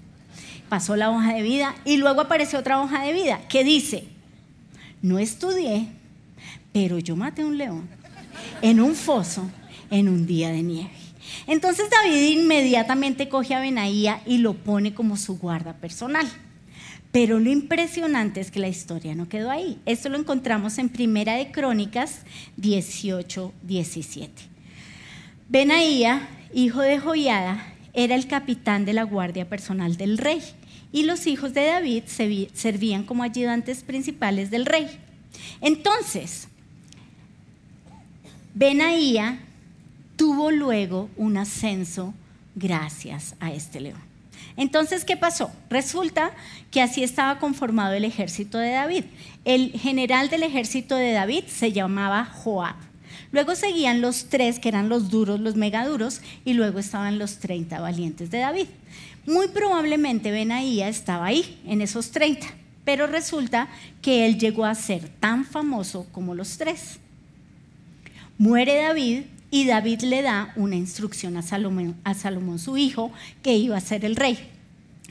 Pasó 0.69 0.95
la 0.95 1.09
hoja 1.09 1.33
de 1.33 1.41
vida 1.41 1.75
y 1.85 1.97
luego 1.97 2.21
apareció 2.21 2.59
otra 2.59 2.81
hoja 2.81 3.03
de 3.03 3.13
vida 3.13 3.41
que 3.47 3.63
dice, 3.63 4.05
no 5.01 5.19
estudié, 5.19 5.87
pero 6.71 6.99
yo 6.99 7.15
maté 7.15 7.43
un 7.43 7.57
león 7.57 7.87
en 8.61 8.79
un 8.79 8.95
foso 8.95 9.49
en 9.91 10.09
un 10.09 10.25
día 10.25 10.49
de 10.49 10.63
nieve. 10.63 10.91
Entonces 11.47 11.85
David 11.89 12.39
inmediatamente 12.39 13.29
coge 13.29 13.53
a 13.53 13.59
Benaía 13.59 14.21
y 14.25 14.39
lo 14.39 14.53
pone 14.53 14.93
como 14.93 15.17
su 15.17 15.37
guarda 15.37 15.73
personal. 15.73 16.27
Pero 17.11 17.39
lo 17.39 17.51
impresionante 17.51 18.41
es 18.41 18.49
que 18.49 18.59
la 18.59 18.67
historia 18.67 19.13
no 19.13 19.29
quedó 19.29 19.51
ahí. 19.51 19.79
Esto 19.85 20.09
lo 20.09 20.17
encontramos 20.17 20.79
en 20.79 20.89
Primera 20.89 21.35
de 21.35 21.51
Crónicas 21.51 22.21
18, 22.57 23.53
17. 23.61 24.31
Benaía, 25.47 26.27
hijo 26.53 26.81
de 26.81 26.99
Joiada, 26.99 27.73
era 27.93 28.15
el 28.15 28.27
capitán 28.27 28.85
de 28.85 28.93
la 28.93 29.03
guardia 29.03 29.47
personal 29.47 29.97
del 29.97 30.17
rey 30.17 30.41
y 30.91 31.03
los 31.03 31.27
hijos 31.27 31.53
de 31.53 31.65
David 31.65 32.03
servían 32.53 33.03
como 33.03 33.23
ayudantes 33.23 33.83
principales 33.83 34.51
del 34.51 34.65
rey. 34.65 34.87
Entonces, 35.61 36.47
Benaía 38.53 39.39
tuvo 40.15 40.51
luego 40.51 41.09
un 41.17 41.37
ascenso 41.37 42.13
gracias 42.55 43.35
a 43.39 43.51
este 43.51 43.81
león. 43.81 43.99
Entonces, 44.55 45.03
¿qué 45.03 45.17
pasó? 45.17 45.51
Resulta 45.69 46.31
que 46.69 46.81
así 46.81 47.03
estaba 47.03 47.39
conformado 47.39 47.93
el 47.93 48.05
ejército 48.05 48.59
de 48.59 48.71
David. 48.71 49.05
El 49.45 49.71
general 49.71 50.29
del 50.29 50.43
ejército 50.43 50.95
de 50.95 51.11
David 51.11 51.45
se 51.47 51.71
llamaba 51.71 52.25
Joab. 52.25 52.75
Luego 53.33 53.55
seguían 53.55 53.99
los 53.99 54.25
tres, 54.29 54.59
que 54.59 54.69
eran 54.69 54.89
los 54.89 55.09
duros, 55.09 55.39
los 55.39 55.55
megaduros, 55.55 56.21
y 56.45 56.53
luego 56.53 56.77
estaban 56.77 57.17
los 57.17 57.39
30 57.39 57.81
valientes 57.81 58.29
de 58.29 58.37
David. 58.37 58.67
Muy 59.25 59.47
probablemente 59.47 60.31
Benaía 60.31 60.87
estaba 60.87 61.25
ahí, 61.25 61.59
en 61.65 61.81
esos 61.81 62.11
30, 62.11 62.45
pero 62.85 63.07
resulta 63.07 63.69
que 64.03 64.27
él 64.27 64.37
llegó 64.37 64.65
a 64.65 64.75
ser 64.75 65.09
tan 65.19 65.45
famoso 65.45 66.05
como 66.11 66.35
los 66.35 66.59
tres. 66.59 66.99
Muere 68.37 68.75
David 68.83 69.23
y 69.49 69.65
David 69.65 70.01
le 70.01 70.21
da 70.21 70.53
una 70.55 70.75
instrucción 70.75 71.35
a 71.35 71.41
Salomón, 71.41 72.59
su 72.59 72.77
hijo, 72.77 73.11
que 73.41 73.55
iba 73.55 73.75
a 73.75 73.81
ser 73.81 74.05
el 74.05 74.15
rey. 74.15 74.37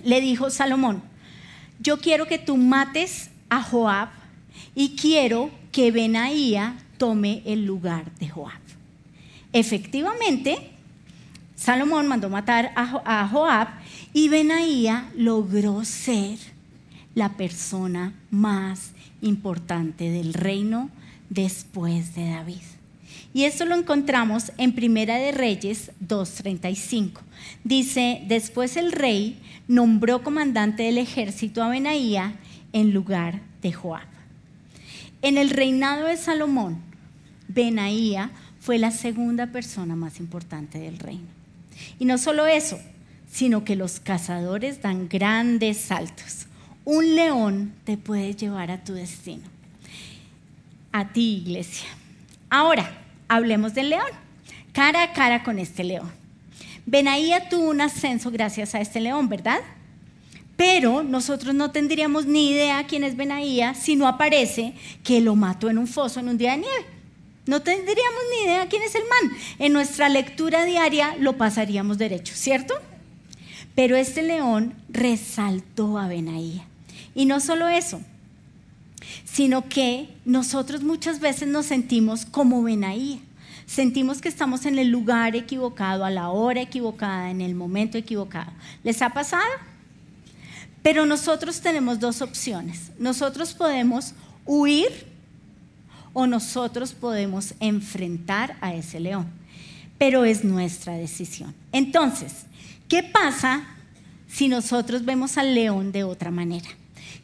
Le 0.05 0.21
dijo 0.21 0.49
Salomón, 0.51 1.03
yo 1.81 1.99
quiero 1.99 2.27
que 2.27 2.39
tú 2.39 2.57
mates 2.57 3.31
a 3.49 3.65
Joab 3.65 4.11
y 4.77 4.95
quiero 4.95 5.51
que 5.73 5.91
Benaía 5.91 6.77
tome 7.03 7.43
el 7.47 7.67
lugar 7.67 8.15
de 8.21 8.29
Joab. 8.29 8.61
Efectivamente, 9.53 10.71
Salomón 11.57 12.07
mandó 12.07 12.31
matar 12.31 12.71
a 12.77 13.27
Joab 13.27 13.67
y 14.13 14.29
Benaía 14.29 15.11
logró 15.17 15.85
ser 15.85 16.39
la 17.17 17.31
persona 17.31 18.15
más 18.31 18.93
importante 19.21 20.13
del 20.13 20.33
reino 20.33 20.91
después 21.29 22.15
de 22.15 22.31
David. 22.31 22.63
Y 23.35 23.47
esto 23.47 23.65
lo 23.65 23.75
encontramos 23.75 24.53
en 24.57 24.73
Primera 24.73 25.17
de 25.17 25.33
Reyes 25.33 25.91
2.35. 26.07 27.19
Dice, 27.65 28.23
después 28.29 28.77
el 28.77 28.93
rey 28.93 29.41
nombró 29.67 30.23
comandante 30.23 30.85
del 30.85 30.99
ejército 30.99 31.65
a 31.65 31.69
Benaía 31.69 32.37
en 32.73 32.95
lugar 32.95 33.41
de 33.61 33.73
Joab. 33.73 34.07
En 35.21 35.37
el 35.37 35.51
reinado 35.51 36.07
de 36.07 36.17
Salomón, 36.17 36.92
Benaía 37.49 38.31
fue 38.61 38.79
la 38.79 38.91
segunda 38.91 39.49
persona 39.49 39.97
más 39.97 40.21
importante 40.21 40.79
del 40.79 40.99
reino. 40.99 41.27
Y 41.99 42.05
no 42.05 42.19
solo 42.19 42.47
eso, 42.47 42.79
sino 43.31 43.65
que 43.65 43.77
los 43.77 44.01
cazadores 44.01 44.83
dan 44.83 45.09
grandes 45.09 45.79
saltos. 45.79 46.47
Un 46.85 47.15
león 47.15 47.75
te 47.85 47.97
puede 47.97 48.35
llevar 48.35 48.71
a 48.71 48.85
tu 48.85 48.93
destino. 48.93 49.45
A 50.93 51.13
ti, 51.13 51.43
iglesia. 51.45 51.89
Ahora, 52.51 53.03
hablemos 53.29 53.73
del 53.75 53.91
león, 53.91 54.11
cara 54.73 55.03
a 55.03 55.13
cara 55.13 55.43
con 55.43 55.59
este 55.59 55.85
león. 55.85 56.11
Benaía 56.85 57.49
tuvo 57.49 57.71
un 57.71 57.81
ascenso 57.81 58.31
gracias 58.31 58.75
a 58.75 58.81
este 58.81 59.01
león, 59.01 59.29
¿verdad? 59.29 59.61
Pero 60.57 61.03
nosotros 61.03 61.55
no 61.55 61.71
tendríamos 61.71 62.27
ni 62.27 62.51
idea 62.51 62.87
quién 62.87 63.05
es 63.05 63.17
Benaía 63.17 63.75
si 63.75 63.97
no 63.97 64.07
aparece 64.07 64.75
que 65.03 65.21
lo 65.21 65.35
mató 65.35 65.71
en 65.71 65.79
un 65.79 65.87
foso 65.87 66.21
en 66.21 66.29
un 66.29 66.39
día 66.39 66.53
de 66.53 66.59
nieve. 66.59 67.02
No 67.47 67.61
tendríamos 67.61 68.23
ni 68.31 68.47
idea 68.47 68.69
quién 68.69 68.83
es 68.83 68.95
el 68.95 69.03
man. 69.03 69.39
En 69.59 69.73
nuestra 69.73 70.09
lectura 70.09 70.65
diaria 70.65 71.17
lo 71.19 71.37
pasaríamos 71.37 71.99
derecho, 71.99 72.35
¿cierto? 72.37 72.75
Pero 73.75 73.97
este 73.97 74.23
león 74.23 74.75
resaltó 74.89 75.99
a 75.99 76.07
Benaía. 76.07 76.67
Y 77.15 77.27
no 77.27 77.41
solo 77.41 77.69
eso, 77.69 78.01
sino 79.25 79.69
que 79.69 80.09
nosotros 80.25 80.83
muchas 80.83 81.21
veces 81.21 81.49
nos 81.49 81.67
sentimos 81.67 82.27
como 82.27 82.63
Benaía. 82.63 83.19
Sentimos 83.67 84.21
que 84.21 84.29
estamos 84.29 84.67
en 84.67 84.79
el 84.79 84.89
lugar 84.89 85.35
equivocado, 85.35 86.05
a 86.05 86.11
la 86.11 86.29
hora 86.29 86.61
equivocada, 86.61 87.31
en 87.31 87.41
el 87.41 87.55
momento 87.55 87.97
equivocado. 87.97 88.53
¿Les 88.85 89.01
ha 89.03 89.11
pasado? 89.11 89.51
Pero 90.83 91.07
nosotros 91.07 91.61
tenemos 91.61 91.99
dos 91.99 92.23
opciones. 92.23 92.91
Nosotros 92.99 93.55
podemos 93.55 94.15
huir 94.45 95.12
o 96.13 96.27
nosotros 96.27 96.93
podemos 96.93 97.55
enfrentar 97.61 98.57
a 98.61 98.75
ese 98.75 99.01
león. 99.01 99.27
Pero 99.99 100.25
es 100.25 100.45
nuestra 100.45 100.95
decisión. 100.95 101.55
Entonces, 101.73 102.47
¿qué 102.89 103.03
pasa 103.03 103.65
si 104.29 104.49
nosotros 104.49 105.05
vemos 105.05 105.39
al 105.39 105.55
león 105.55 105.93
de 105.93 106.05
otra 106.05 106.31
manera? 106.31 106.69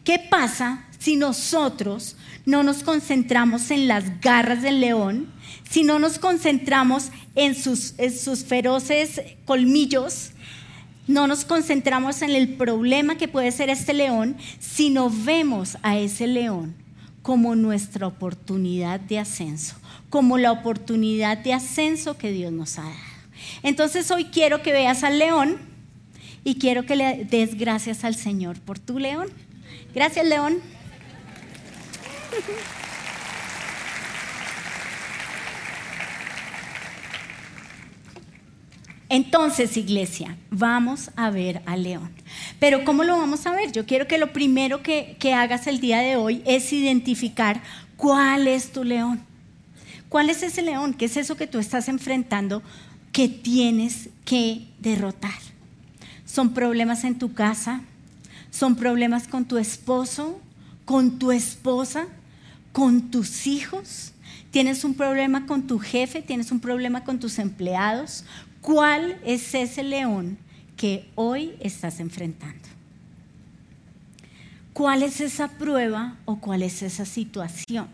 ¿Qué 0.05 0.19
pasa 0.19 0.87
si 0.99 1.17
nosotros 1.17 2.17
no 2.45 2.63
nos 2.63 2.83
concentramos 2.83 3.71
en 3.71 3.89
las 3.89 4.21
garras 4.21 4.63
del 4.63 4.81
león, 4.81 5.29
si 5.69 5.83
no 5.85 5.99
nos 5.99 6.19
concentramos 6.19 7.11
en 7.35 7.55
sus, 7.55 7.95
feroces 8.47 9.21
colmillos, 9.45 10.31
no 11.07 11.27
nos 11.27 11.45
concentramos 11.45 12.23
en 12.23 12.31
el 12.31 12.57
problema 12.57 13.17
que 13.17 13.29
puede 13.29 13.53
ser 13.53 13.71
este 13.71 13.95
león, 13.95 14.37
sino 14.59 15.11
vemos 15.11 15.79
a 15.83 15.99
ese 15.99 16.27
león 16.27 16.88
como 17.29 17.55
nuestra 17.55 18.07
oportunidad 18.07 19.01
de 19.01 19.19
ascenso, 19.19 19.77
como 20.09 20.39
la 20.39 20.51
oportunidad 20.51 21.37
de 21.37 21.53
ascenso 21.53 22.17
que 22.17 22.33
Dios 22.33 22.51
nos 22.53 22.79
ha 22.79 22.85
dado. 22.85 22.95
Entonces 23.63 24.11
hoy 24.11 24.25
quiero 24.33 24.63
que 24.63 24.73
veas 24.73 25.05
al 25.05 25.19
león 25.19 25.59
y 26.43 26.55
quiero 26.55 26.87
que 26.87 26.97
le 26.97 27.27
des 27.27 27.59
gracias 27.59 28.03
al 28.05 28.15
Señor 28.15 28.59
por 28.59 28.79
tu 28.79 28.99
león. 28.99 29.29
Gracias, 29.95 30.25
león. 30.25 30.57
Entonces, 39.11 39.77
iglesia, 39.77 40.37
vamos 40.51 41.11
a 41.17 41.31
ver 41.31 41.63
al 41.65 41.83
león. 41.83 42.11
Pero 42.61 42.85
¿cómo 42.85 43.05
lo 43.05 43.17
vamos 43.17 43.47
a 43.47 43.53
ver? 43.53 43.73
Yo 43.73 43.87
quiero 43.87 44.07
que 44.07 44.19
lo 44.19 44.33
primero 44.33 44.83
que, 44.83 45.17
que, 45.19 45.33
hagas 45.33 45.67
el 45.67 45.81
día 45.81 46.01
de 46.01 46.17
hoy 46.17 46.43
es 46.45 46.73
identificar 46.73 47.63
cuál 47.97 48.47
es 48.47 48.71
tu 48.71 48.85
león. 48.85 49.21
¿Cuál 50.11 50.29
es 50.29 50.43
ese 50.43 50.63
león? 50.63 50.93
¿Qué 50.93 51.07
es 51.07 51.17
eso 51.17 51.37
que 51.37 51.47
tú 51.47 51.59
estás 51.59 51.89
enfrentando 51.89 52.63
que 53.13 53.29
tienes 53.29 54.11
que 54.27 54.67
derrotar? 54.79 55.39
¿Son 56.27 56.53
problemas 56.53 57.05
en 57.05 57.19
tu 57.19 57.33
casa? 57.33 57.81
¿Son 58.51 58.77
problemas 58.77 59.27
con 59.27 59.47
tu 59.47 59.57
esposo? 59.57 60.39
¿Con 60.85 61.19
tu 61.19 61.33
esposa? 61.33 62.07
¿Con 62.73 63.11
tus 63.11 63.47
hijos? 63.47 64.13
¿Tienes 64.51 64.85
un 64.85 64.95
problema 64.95 65.47
con 65.47 65.67
tu 65.67 65.79
jefe? 65.79 66.23
¿Tienes 66.23 66.53
un 66.53 66.61
problema 66.61 67.05
con 67.05 67.19
tus 67.19 67.39
empleados? 67.39 68.25
¿Cuál 68.61 69.21
es 69.25 69.55
ese 69.55 69.83
león 69.83 70.39
que 70.77 71.09
hoy 71.15 71.55
estás 71.61 72.01
enfrentando? 72.01 72.69
¿Cuál 74.73 75.03
es 75.03 75.21
esa 75.21 75.49
prueba 75.49 76.17
o 76.25 76.39
cuál 76.39 76.63
es 76.63 76.83
esa 76.83 77.05
situación? 77.05 77.89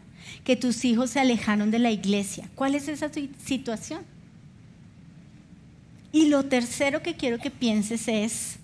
Que 0.44 0.56
tus 0.56 0.84
hijos 0.84 1.10
se 1.10 1.20
alejaron 1.20 1.70
de 1.70 1.78
la 1.78 1.90
iglesia. 1.90 2.48
¿Cuál 2.54 2.74
es 2.74 2.88
esa 2.88 3.10
situación? 3.44 4.02
Y 6.12 6.28
lo 6.28 6.44
tercero 6.44 7.02
que 7.02 7.16
quiero 7.16 7.38
que 7.38 7.50
pienses 7.50 8.06
es, 8.06 8.56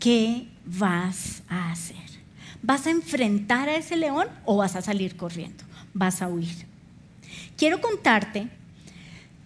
¿qué 0.00 0.48
vas 0.64 1.42
a 1.48 1.70
hacer? 1.70 1.96
¿Vas 2.62 2.86
a 2.86 2.90
enfrentar 2.90 3.68
a 3.68 3.76
ese 3.76 3.96
león 3.96 4.26
o 4.44 4.56
vas 4.56 4.74
a 4.74 4.82
salir 4.82 5.16
corriendo? 5.16 5.64
Vas 5.94 6.22
a 6.22 6.28
huir. 6.28 6.66
Quiero 7.56 7.80
contarte 7.80 8.48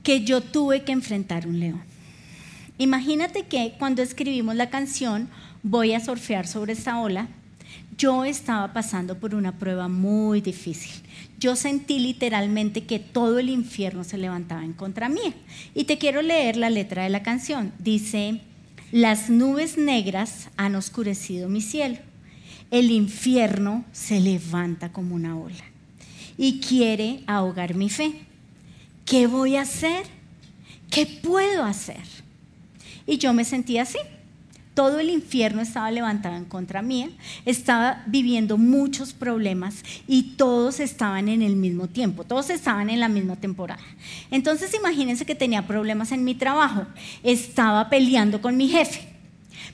que 0.02 0.24
yo 0.24 0.40
tuve 0.40 0.82
que 0.82 0.92
enfrentar 0.92 1.46
un 1.46 1.60
león. 1.60 1.82
Imagínate 2.78 3.44
que 3.44 3.74
cuando 3.78 4.02
escribimos 4.02 4.56
la 4.56 4.70
canción 4.70 5.28
Voy 5.64 5.92
a 5.92 6.00
surfear 6.00 6.48
sobre 6.48 6.72
esta 6.72 7.00
ola, 7.00 7.28
yo 7.96 8.24
estaba 8.24 8.72
pasando 8.72 9.18
por 9.20 9.32
una 9.32 9.58
prueba 9.58 9.86
muy 9.86 10.40
difícil. 10.40 10.90
Yo 11.38 11.54
sentí 11.54 12.00
literalmente 12.00 12.82
que 12.82 12.98
todo 12.98 13.38
el 13.38 13.48
infierno 13.48 14.02
se 14.02 14.18
levantaba 14.18 14.64
en 14.64 14.72
contra 14.72 15.08
mía. 15.08 15.32
Y 15.72 15.84
te 15.84 15.98
quiero 15.98 16.20
leer 16.20 16.56
la 16.56 16.68
letra 16.68 17.04
de 17.04 17.10
la 17.10 17.22
canción. 17.22 17.72
Dice, 17.78 18.40
las 18.90 19.30
nubes 19.30 19.78
negras 19.78 20.48
han 20.56 20.74
oscurecido 20.74 21.48
mi 21.48 21.60
cielo. 21.60 21.98
El 22.72 22.90
infierno 22.90 23.84
se 23.92 24.18
levanta 24.18 24.90
como 24.90 25.14
una 25.14 25.36
ola 25.38 25.64
y 26.36 26.58
quiere 26.58 27.20
ahogar 27.28 27.76
mi 27.76 27.88
fe. 27.88 28.14
¿Qué 29.04 29.26
voy 29.26 29.56
a 29.56 29.62
hacer? 29.62 30.06
¿Qué 30.90 31.06
puedo 31.06 31.64
hacer? 31.64 32.02
Y 33.06 33.18
yo 33.18 33.32
me 33.32 33.44
sentía 33.44 33.82
así. 33.82 33.98
Todo 34.74 35.00
el 35.00 35.10
infierno 35.10 35.60
estaba 35.60 35.90
levantado 35.90 36.34
en 36.34 36.46
contra 36.46 36.80
mía, 36.80 37.10
estaba 37.44 38.02
viviendo 38.06 38.56
muchos 38.56 39.12
problemas 39.12 39.82
y 40.08 40.34
todos 40.36 40.80
estaban 40.80 41.28
en 41.28 41.42
el 41.42 41.56
mismo 41.56 41.88
tiempo, 41.88 42.24
todos 42.24 42.48
estaban 42.48 42.88
en 42.88 42.98
la 42.98 43.08
misma 43.08 43.36
temporada. 43.36 43.82
Entonces 44.30 44.72
imagínense 44.72 45.26
que 45.26 45.34
tenía 45.34 45.66
problemas 45.66 46.10
en 46.10 46.24
mi 46.24 46.34
trabajo, 46.34 46.86
estaba 47.22 47.90
peleando 47.90 48.40
con 48.40 48.56
mi 48.56 48.68
jefe, 48.68 49.11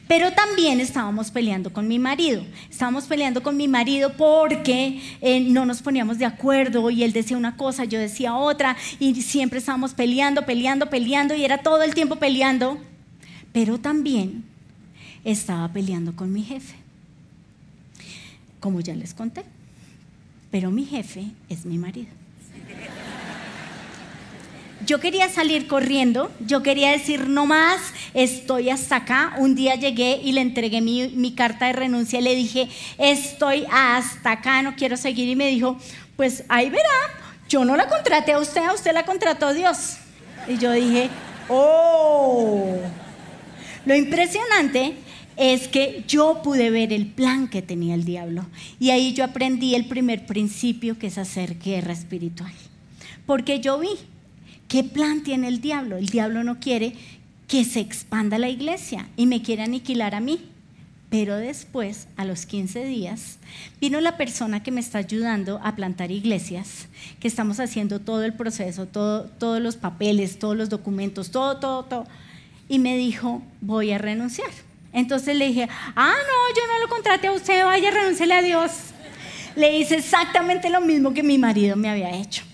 pero 0.08 0.32
también 0.32 0.80
estábamos 0.80 1.30
peleando 1.30 1.70
con 1.70 1.86
mi 1.86 1.98
marido. 1.98 2.42
Estábamos 2.70 3.04
peleando 3.04 3.42
con 3.42 3.58
mi 3.58 3.68
marido 3.68 4.14
porque 4.16 5.00
eh, 5.20 5.40
no 5.40 5.66
nos 5.66 5.82
poníamos 5.82 6.18
de 6.18 6.24
acuerdo 6.24 6.88
y 6.88 7.04
él 7.04 7.12
decía 7.12 7.36
una 7.36 7.58
cosa, 7.58 7.84
yo 7.84 8.00
decía 8.00 8.34
otra 8.34 8.76
y 8.98 9.14
siempre 9.20 9.58
estábamos 9.58 9.92
peleando, 9.92 10.46
peleando, 10.46 10.88
peleando 10.88 11.34
y 11.34 11.44
era 11.44 11.58
todo 11.58 11.82
el 11.82 11.94
tiempo 11.94 12.16
peleando. 12.16 12.78
Pero 13.52 13.78
también 13.78 14.44
estaba 15.24 15.68
peleando 15.72 16.16
con 16.16 16.32
mi 16.32 16.42
jefe, 16.42 16.76
como 18.60 18.80
ya 18.80 18.94
les 18.94 19.12
conté. 19.12 19.44
Pero 20.50 20.70
mi 20.70 20.86
jefe 20.86 21.26
es 21.50 21.66
mi 21.66 21.76
marido. 21.76 22.08
Yo 24.88 25.00
quería 25.00 25.28
salir 25.28 25.66
corriendo, 25.66 26.32
yo 26.40 26.62
quería 26.62 26.90
decir, 26.90 27.28
no 27.28 27.44
más, 27.44 27.92
estoy 28.14 28.70
hasta 28.70 28.96
acá. 28.96 29.34
Un 29.36 29.54
día 29.54 29.74
llegué 29.74 30.18
y 30.24 30.32
le 30.32 30.40
entregué 30.40 30.80
mi, 30.80 31.32
carta 31.32 31.66
de 31.66 31.74
renuncia 31.74 32.20
y 32.20 32.22
le 32.22 32.34
dije, 32.34 32.70
estoy 32.96 33.66
hasta 33.70 34.32
acá, 34.32 34.62
no 34.62 34.76
quiero 34.76 34.96
seguir. 34.96 35.28
Y 35.28 35.36
me 35.36 35.48
dijo, 35.48 35.76
pues 36.16 36.42
ahí 36.48 36.70
verá, 36.70 36.88
yo 37.50 37.66
no 37.66 37.76
la 37.76 37.86
contraté 37.86 38.32
a 38.32 38.38
usted, 38.38 38.62
a 38.62 38.72
usted 38.72 38.94
la 38.94 39.04
contrató 39.04 39.52
Dios. 39.52 39.98
Y 40.48 40.56
yo 40.56 40.72
dije, 40.72 41.10
oh, 41.50 42.78
lo 43.84 43.94
impresionante 43.94 44.94
es 45.36 45.68
que 45.68 46.02
yo 46.08 46.40
pude 46.42 46.70
ver 46.70 46.94
el 46.94 47.08
plan 47.08 47.48
que 47.48 47.60
tenía 47.60 47.94
el 47.94 48.06
diablo. 48.06 48.46
Y 48.80 48.88
ahí 48.88 49.12
yo 49.12 49.24
aprendí 49.24 49.74
el 49.74 49.86
primer 49.86 50.24
principio 50.24 50.98
que 50.98 51.08
es 51.08 51.18
hacer 51.18 51.58
guerra 51.58 51.92
espiritual. 51.92 52.54
Porque 53.26 53.60
yo 53.60 53.78
vi 53.78 53.90
¿Qué 54.68 54.84
plan 54.84 55.22
tiene 55.22 55.48
el 55.48 55.60
diablo? 55.62 55.96
El 55.96 56.06
diablo 56.06 56.44
no 56.44 56.60
quiere 56.60 56.92
que 57.48 57.64
se 57.64 57.80
expanda 57.80 58.38
la 58.38 58.50
iglesia 58.50 59.08
y 59.16 59.26
me 59.26 59.42
quiere 59.42 59.62
aniquilar 59.62 60.14
a 60.14 60.20
mí. 60.20 60.40
Pero 61.10 61.36
después, 61.36 62.06
a 62.18 62.26
los 62.26 62.44
15 62.44 62.84
días, 62.84 63.38
vino 63.80 63.98
la 64.02 64.18
persona 64.18 64.62
que 64.62 64.70
me 64.70 64.80
está 64.80 64.98
ayudando 64.98 65.58
a 65.64 65.74
plantar 65.74 66.10
iglesias, 66.10 66.86
que 67.18 67.28
estamos 67.28 67.60
haciendo 67.60 67.98
todo 67.98 68.24
el 68.24 68.34
proceso, 68.34 68.84
todos 68.86 69.62
los 69.62 69.76
papeles, 69.76 70.38
todos 70.38 70.54
los 70.54 70.68
documentos, 70.68 71.30
todo, 71.30 71.56
todo, 71.56 71.84
todo. 71.84 72.06
Y 72.68 72.78
me 72.78 72.98
dijo, 72.98 73.40
voy 73.62 73.92
a 73.92 73.96
renunciar. 73.96 74.50
Entonces 74.92 75.34
le 75.34 75.46
dije, 75.46 75.66
ah, 75.96 76.14
no, 76.14 76.54
yo 76.54 76.66
no 76.74 76.78
lo 76.80 76.88
contraté 76.90 77.28
a 77.28 77.32
usted, 77.32 77.64
vaya, 77.64 77.90
renunciarle 77.90 78.34
a 78.34 78.42
Dios. 78.42 78.72
Le 79.56 79.78
hice 79.78 79.96
exactamente 79.96 80.68
lo 80.68 80.82
mismo 80.82 81.14
que 81.14 81.22
mi 81.22 81.38
marido 81.38 81.74
me 81.74 81.88
había 81.88 82.10
hecho. 82.10 82.44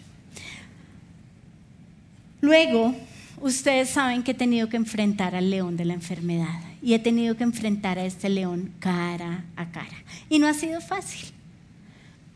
Luego, 2.45 2.95
ustedes 3.41 3.89
saben 3.89 4.23
que 4.23 4.33
he 4.33 4.35
tenido 4.35 4.69
que 4.69 4.77
enfrentar 4.77 5.35
al 5.35 5.49
león 5.49 5.79
de 5.79 5.87
la 5.87 5.95
enfermedad 5.95 6.61
y 6.83 6.93
he 6.93 6.99
tenido 6.99 7.39
que 7.39 7.43
enfrentar 7.43 7.99
a 7.99 8.05
este 8.05 8.29
león 8.29 8.71
cara 8.81 9.47
a 9.57 9.71
cara. 9.71 9.97
Y 10.29 10.39
no 10.39 10.47
ha 10.47 10.53
sido 10.53 10.83
fácil. 10.83 11.31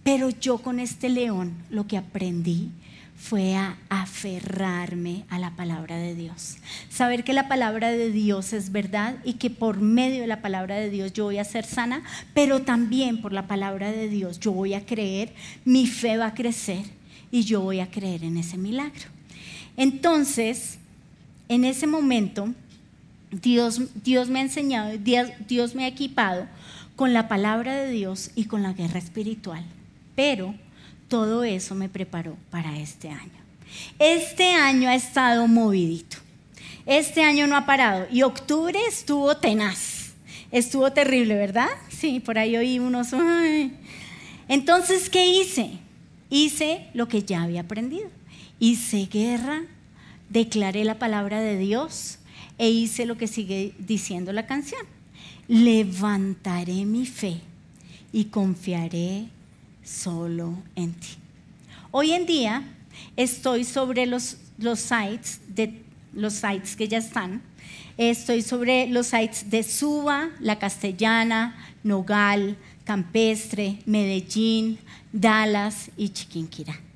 Pero 0.02 0.30
yo 0.30 0.56
con 0.56 0.80
este 0.80 1.10
león 1.10 1.52
lo 1.68 1.86
que 1.86 1.98
aprendí 1.98 2.70
fue 3.18 3.54
a 3.54 3.76
aferrarme 3.90 5.24
a 5.28 5.38
la 5.38 5.50
palabra 5.50 5.98
de 5.98 6.14
Dios. 6.14 6.56
Saber 6.88 7.22
que 7.22 7.34
la 7.34 7.46
palabra 7.46 7.90
de 7.90 8.10
Dios 8.10 8.54
es 8.54 8.72
verdad 8.72 9.16
y 9.24 9.34
que 9.34 9.50
por 9.50 9.82
medio 9.82 10.22
de 10.22 10.26
la 10.26 10.40
palabra 10.40 10.76
de 10.76 10.88
Dios 10.88 11.12
yo 11.12 11.24
voy 11.24 11.36
a 11.36 11.44
ser 11.44 11.66
sana, 11.66 12.02
pero 12.32 12.62
también 12.62 13.20
por 13.20 13.34
la 13.34 13.46
palabra 13.46 13.92
de 13.92 14.08
Dios 14.08 14.40
yo 14.40 14.52
voy 14.52 14.72
a 14.72 14.86
creer, 14.86 15.34
mi 15.66 15.86
fe 15.86 16.16
va 16.16 16.28
a 16.28 16.34
crecer 16.34 16.86
y 17.30 17.42
yo 17.42 17.60
voy 17.60 17.80
a 17.80 17.90
creer 17.90 18.24
en 18.24 18.38
ese 18.38 18.56
milagro. 18.56 19.17
Entonces, 19.78 20.78
en 21.48 21.64
ese 21.64 21.86
momento, 21.86 22.52
Dios, 23.30 23.80
Dios 24.02 24.28
me 24.28 24.40
ha 24.40 24.42
enseñado, 24.42 24.98
Dios, 24.98 25.30
Dios 25.46 25.76
me 25.76 25.84
ha 25.84 25.86
equipado 25.86 26.48
con 26.96 27.14
la 27.14 27.28
palabra 27.28 27.76
de 27.76 27.92
Dios 27.92 28.32
y 28.34 28.46
con 28.46 28.64
la 28.64 28.72
guerra 28.72 28.98
espiritual. 28.98 29.64
Pero 30.16 30.52
todo 31.06 31.44
eso 31.44 31.76
me 31.76 31.88
preparó 31.88 32.36
para 32.50 32.76
este 32.76 33.08
año. 33.08 33.30
Este 34.00 34.52
año 34.52 34.88
ha 34.88 34.96
estado 34.96 35.46
movidito. 35.46 36.16
Este 36.84 37.22
año 37.22 37.46
no 37.46 37.56
ha 37.56 37.64
parado. 37.64 38.08
Y 38.10 38.22
octubre 38.22 38.80
estuvo 38.88 39.36
tenaz. 39.36 40.12
Estuvo 40.50 40.90
terrible, 40.92 41.36
¿verdad? 41.36 41.68
Sí, 41.88 42.18
por 42.18 42.36
ahí 42.36 42.56
oí 42.56 42.80
unos... 42.80 43.10
Entonces, 44.48 45.08
¿qué 45.08 45.24
hice? 45.26 45.70
Hice 46.30 46.88
lo 46.94 47.06
que 47.06 47.22
ya 47.22 47.44
había 47.44 47.60
aprendido 47.60 48.17
hice 48.58 49.06
guerra, 49.06 49.62
declaré 50.28 50.84
la 50.84 50.98
palabra 50.98 51.40
de 51.40 51.58
Dios 51.58 52.18
e 52.58 52.70
hice 52.70 53.06
lo 53.06 53.16
que 53.16 53.26
sigue 53.26 53.74
diciendo 53.78 54.32
la 54.32 54.46
canción. 54.46 54.82
Levantaré 55.46 56.84
mi 56.84 57.06
fe 57.06 57.40
y 58.12 58.26
confiaré 58.26 59.28
solo 59.82 60.54
en 60.74 60.92
ti. 60.94 61.08
Hoy 61.90 62.12
en 62.12 62.26
día 62.26 62.62
estoy 63.16 63.64
sobre 63.64 64.06
los, 64.06 64.36
los 64.58 64.80
sites 64.80 65.40
de 65.48 65.82
los 66.12 66.34
sites 66.34 66.76
que 66.76 66.88
ya 66.88 66.98
están. 66.98 67.42
Estoy 67.96 68.42
sobre 68.42 68.86
los 68.88 69.08
sites 69.08 69.50
de 69.50 69.62
Suba, 69.62 70.30
La 70.40 70.58
Castellana, 70.58 71.56
Nogal, 71.82 72.56
Campestre, 72.84 73.78
Medellín, 73.86 74.78
Dallas 75.12 75.90
y 75.96 76.10
Chiquinquirá. 76.10 76.87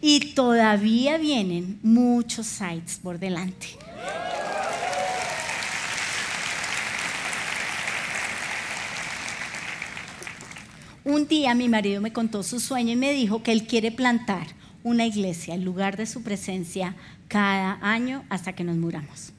Y 0.00 0.34
todavía 0.34 1.18
vienen 1.18 1.78
muchos 1.82 2.46
sites 2.46 2.98
por 3.02 3.18
delante. 3.18 3.68
Un 11.04 11.28
día 11.28 11.54
mi 11.54 11.68
marido 11.68 12.00
me 12.00 12.12
contó 12.12 12.42
su 12.42 12.58
sueño 12.58 12.92
y 12.92 12.96
me 12.96 13.12
dijo 13.12 13.42
que 13.44 13.52
él 13.52 13.68
quiere 13.68 13.92
plantar 13.92 14.48
una 14.82 15.06
iglesia 15.06 15.54
en 15.54 15.64
lugar 15.64 15.96
de 15.96 16.06
su 16.06 16.22
presencia 16.24 16.96
cada 17.28 17.78
año 17.80 18.24
hasta 18.28 18.54
que 18.54 18.64
nos 18.64 18.76
muramos. 18.76 19.35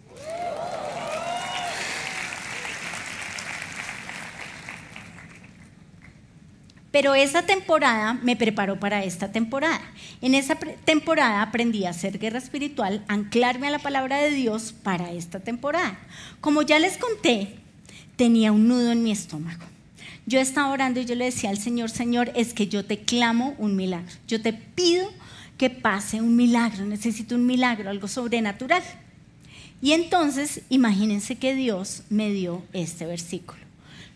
Pero 6.97 7.13
esa 7.13 7.43
temporada 7.43 8.15
me 8.23 8.36
preparó 8.36 8.79
para 8.79 9.03
esta 9.03 9.31
temporada. 9.31 9.81
En 10.19 10.33
esa 10.33 10.55
temporada 10.55 11.43
aprendí 11.43 11.86
a 11.86 11.91
hacer 11.91 12.17
guerra 12.17 12.39
espiritual, 12.39 13.05
anclarme 13.07 13.67
a 13.67 13.69
la 13.69 13.77
palabra 13.77 14.17
de 14.17 14.31
Dios 14.31 14.73
para 14.81 15.12
esta 15.12 15.39
temporada. 15.39 15.99
Como 16.41 16.63
ya 16.63 16.79
les 16.79 16.97
conté, 16.97 17.53
tenía 18.15 18.51
un 18.51 18.67
nudo 18.67 18.91
en 18.91 19.03
mi 19.03 19.12
estómago. 19.12 19.63
Yo 20.25 20.39
estaba 20.39 20.71
orando 20.71 20.99
y 20.99 21.05
yo 21.05 21.13
le 21.13 21.25
decía 21.25 21.51
al 21.51 21.60
Señor, 21.60 21.91
Señor, 21.91 22.31
es 22.33 22.55
que 22.55 22.67
yo 22.67 22.83
te 22.83 22.97
clamo 22.97 23.53
un 23.60 23.75
milagro. 23.75 24.15
Yo 24.27 24.41
te 24.41 24.53
pido 24.53 25.07
que 25.60 25.69
pase 25.69 26.19
un 26.19 26.36
milagro, 26.36 26.83
necesito 26.83 27.36
un 27.36 27.45
milagro, 27.45 27.91
algo 27.91 28.07
sobrenatural. 28.07 28.81
Y 29.83 29.91
entonces, 29.91 30.62
imagínense 30.69 31.36
que 31.36 31.53
Dios 31.53 32.01
me 32.10 32.31
dio 32.31 32.63
este 32.73 33.05
versículo. 33.05 33.66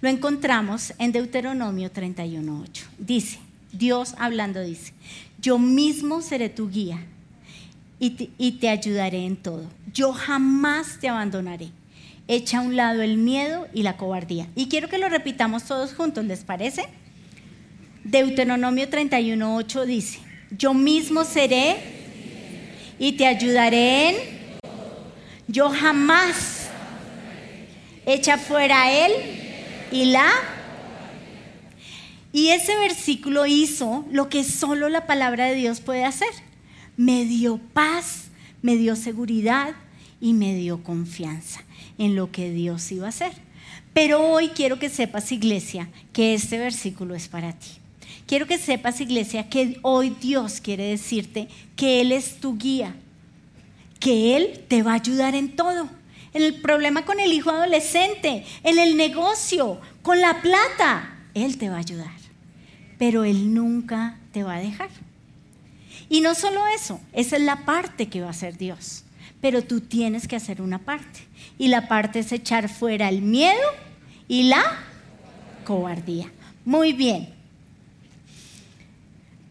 Lo 0.02 0.10
encontramos 0.10 0.94
en 0.98 1.12
Deuteronomio 1.12 1.92
31.8. 1.92 2.84
Dice, 2.98 3.40
Dios 3.72 4.16
hablando 4.18 4.62
dice, 4.62 4.94
yo 5.40 5.58
mismo 5.58 6.22
seré 6.22 6.50
tu 6.50 6.70
guía 6.70 7.06
y 8.00 8.32
y 8.38 8.54
te 8.54 8.70
ayudaré 8.70 9.26
en 9.26 9.38
todo. 9.38 9.66
Yo 9.94 10.12
jamás 10.12 11.00
te 11.00 11.08
abandonaré 11.08 11.72
echa 12.28 12.60
a 12.60 12.62
un 12.62 12.76
lado 12.76 13.02
el 13.02 13.18
miedo 13.18 13.68
y 13.74 13.84
la 13.84 13.98
cobardía. 13.98 14.48
Y 14.56 14.68
quiero 14.68 14.88
que 14.88 14.98
lo 14.98 15.10
repitamos 15.10 15.66
todos 15.66 15.94
juntos, 15.94 16.24
¿les 16.26 16.44
parece? 16.44 16.86
Deuteronomio 18.04 18.90
31.8 18.90 19.86
dice, 19.86 20.20
yo 20.58 20.74
mismo 20.74 21.24
seré 21.24 21.76
y 22.98 23.14
te 23.14 23.28
ayudaré 23.28 24.10
en, 24.10 24.16
yo 25.48 25.70
jamás 25.70 26.70
echa 28.06 28.38
fuera 28.38 28.92
él 28.92 29.12
y 29.92 30.06
la... 30.06 30.30
Y 32.34 32.50
ese 32.50 32.78
versículo 32.78 33.46
hizo 33.46 34.06
lo 34.10 34.30
que 34.30 34.46
solo 34.46 34.88
la 34.88 35.06
palabra 35.06 35.48
de 35.48 35.56
Dios 35.56 35.82
puede 35.82 36.06
hacer. 36.06 36.30
Me 36.96 37.26
dio 37.26 37.60
paz, 37.74 38.30
me 38.62 38.78
dio 38.78 38.96
seguridad 38.96 39.76
y 40.22 40.34
me 40.34 40.56
dio 40.56 40.82
confianza 40.82 41.62
en 41.98 42.16
lo 42.16 42.32
que 42.32 42.50
Dios 42.52 42.90
iba 42.92 43.08
a 43.08 43.10
hacer. 43.10 43.34
Pero 43.94 44.22
hoy 44.22 44.50
quiero 44.50 44.80
que 44.80 44.90
sepas, 44.90 45.32
iglesia, 45.34 45.90
que 46.14 46.34
este 46.34 46.58
versículo 46.58 47.16
es 47.16 47.28
para 47.28 47.52
ti. 47.52 47.68
Quiero 48.26 48.48
que 48.48 48.58
sepas, 48.58 49.02
iglesia, 49.02 49.50
que 49.50 49.78
hoy 49.82 50.16
Dios 50.22 50.62
quiere 50.62 50.86
decirte 50.86 51.50
que 51.76 52.00
Él 52.00 52.14
es 52.14 52.40
tu 52.40 52.58
guía, 52.58 52.96
que 54.00 54.38
Él 54.38 54.64
te 54.70 54.84
va 54.84 54.92
a 54.92 54.96
ayudar 54.96 55.36
en 55.36 55.54
todo. 55.54 55.90
En 56.34 56.44
el 56.44 56.56
problema 56.62 57.04
con 57.04 57.20
el 57.20 57.34
hijo 57.34 57.50
adolescente, 57.50 58.46
en 58.64 58.80
el 58.80 58.96
negocio, 58.96 59.80
con 60.02 60.22
la 60.22 60.42
plata, 60.42 61.18
Él 61.34 61.58
te 61.58 61.70
va 61.70 61.76
a 61.76 61.80
ayudar. 61.80 62.12
Pero 62.98 63.24
Él 63.24 63.54
nunca 63.54 64.18
te 64.32 64.44
va 64.44 64.56
a 64.56 64.62
dejar. 64.62 64.90
Y 66.10 66.22
no 66.22 66.36
solo 66.36 66.62
eso, 66.68 67.00
esa 67.14 67.38
es 67.38 67.42
la 67.42 67.66
parte 67.66 68.08
que 68.08 68.22
va 68.22 68.28
a 68.28 68.32
hacer 68.32 68.58
Dios. 68.58 69.04
Pero 69.40 69.64
tú 69.64 69.82
tienes 69.82 70.28
que 70.28 70.36
hacer 70.36 70.62
una 70.62 70.80
parte 70.80 71.22
y 71.58 71.68
la 71.68 71.88
parte 71.88 72.20
es 72.20 72.32
echar 72.32 72.70
fuera 72.70 73.10
el 73.10 73.22
miedo 73.22 73.60
y 74.28 74.44
la 74.44 74.64
cobardía. 75.66 76.32
Muy 76.64 76.94
bien. 76.94 77.30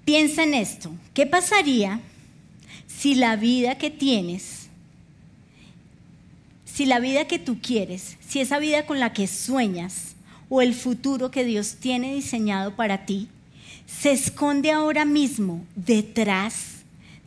Piensa 0.05 0.43
en 0.43 0.55
esto. 0.55 0.91
¿Qué 1.15 1.27
pasaría 1.27 2.01
si 2.87 3.15
la 3.15 3.37
vida 3.37 3.79
que 3.79 3.91
tienes, 3.91 4.60
si 6.81 6.87
la 6.87 6.99
vida 6.99 7.27
que 7.27 7.39
tú 7.39 7.59
quieres, 7.61 8.17
si 8.27 8.41
esa 8.41 8.59
vida 8.59 8.87
con 8.87 9.01
la 9.01 9.13
que 9.13 9.27
sueñas 9.27 10.15
o 10.49 10.63
el 10.63 10.73
futuro 10.73 11.31
que 11.31 11.45
Dios 11.45 11.77
tiene 11.79 12.15
diseñado 12.15 12.75
para 12.75 13.05
ti, 13.05 13.29
se 13.87 14.13
esconde 14.13 14.71
ahora 14.71 15.05
mismo 15.05 15.63
detrás 15.77 16.77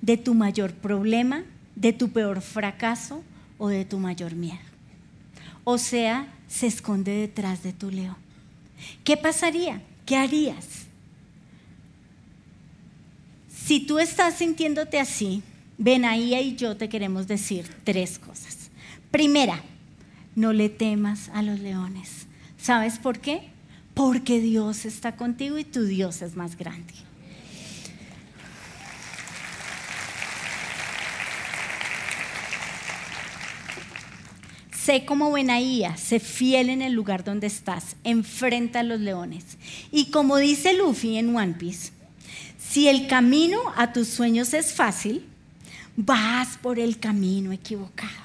de 0.02 0.18
tu 0.18 0.34
mayor 0.34 0.74
problema, 0.74 1.44
de 1.76 1.94
tu 1.94 2.10
peor 2.10 2.42
fracaso 2.42 3.22
o 3.60 3.68
de 3.68 3.86
tu 3.86 4.00
mayor 4.00 4.34
miedo? 4.34 4.58
o 5.66 5.78
sea, 5.78 6.34
se 6.48 6.66
esconde 6.66 7.12
detrás 7.12 7.62
de 7.62 7.74
tu 7.74 7.92
león. 7.92 8.18
¿Qué 9.04 9.18
pasaría? 9.18 9.84
¿Qué 10.08 10.18
harías? 10.18 10.66
Si 13.56 13.82
tú 13.82 14.00
estás 14.00 14.40
sintiéndote 14.40 15.00
así, 15.00 15.44
Benaía 15.78 16.42
y 16.42 16.56
yo 16.56 16.76
te 16.76 16.90
queremos 16.90 17.28
decir 17.28 17.70
tres 17.84 18.18
cosas. 18.18 18.63
Primera, 19.14 19.62
no 20.34 20.54
le 20.54 20.70
temas 20.70 21.30
a 21.36 21.44
los 21.44 21.60
leones. 21.60 22.26
¿Sabes 22.58 22.98
por 22.98 23.20
qué? 23.20 23.44
Porque 23.94 24.42
Dios 24.42 24.86
está 24.86 25.16
contigo 25.16 25.60
y 25.60 25.64
tu 25.64 25.84
Dios 25.84 26.24
es 26.24 26.36
más 26.36 26.58
grande. 26.58 26.96
Sé 34.72 35.06
como 35.06 35.32
Benaía, 35.32 35.96
sé 35.96 36.20
fiel 36.20 36.72
en 36.72 36.82
el 36.82 36.94
lugar 36.94 37.24
donde 37.24 37.46
estás, 37.46 37.96
enfrenta 38.04 38.80
a 38.80 38.84
los 38.84 39.00
leones. 39.00 39.60
Y 39.92 40.10
como 40.10 40.38
dice 40.38 40.74
Luffy 40.74 41.20
en 41.20 41.36
One 41.36 41.54
Piece, 41.54 41.92
si 42.58 42.88
el 42.88 43.06
camino 43.06 43.60
a 43.76 43.94
tus 43.94 44.08
sueños 44.08 44.56
es 44.56 44.74
fácil, 44.74 45.24
vas 45.96 46.58
por 46.58 46.80
el 46.80 46.98
camino 46.98 47.52
equivocado. 47.52 48.23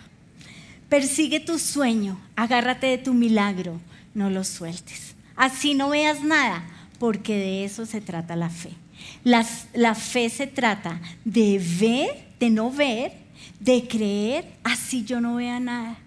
Persigue 0.89 1.41
tu 1.41 1.59
sueño, 1.59 2.19
agárrate 2.37 2.87
de 2.87 2.99
tu 2.99 3.15
milagro, 3.15 3.81
no 4.15 4.31
lo 4.31 4.45
sueltes. 4.45 5.15
Así 5.37 5.75
no 5.75 5.91
veas 5.91 6.23
nada, 6.23 6.65
porque 6.99 7.37
de 7.37 7.65
eso 7.65 7.87
se 7.87 8.01
trata 8.01 8.37
la 8.37 8.51
fe. 8.51 8.71
La, 9.23 9.45
fe 9.95 10.29
se 10.31 10.47
trata 10.47 11.01
de 11.25 11.63
ver, 11.81 12.27
de 12.41 12.51
no 12.51 12.71
ver, 12.71 13.13
de 13.61 13.87
creer, 13.87 14.45
así 14.65 15.05
yo 15.05 15.21
no 15.21 15.37
vea 15.37 15.61
nada 15.61 15.99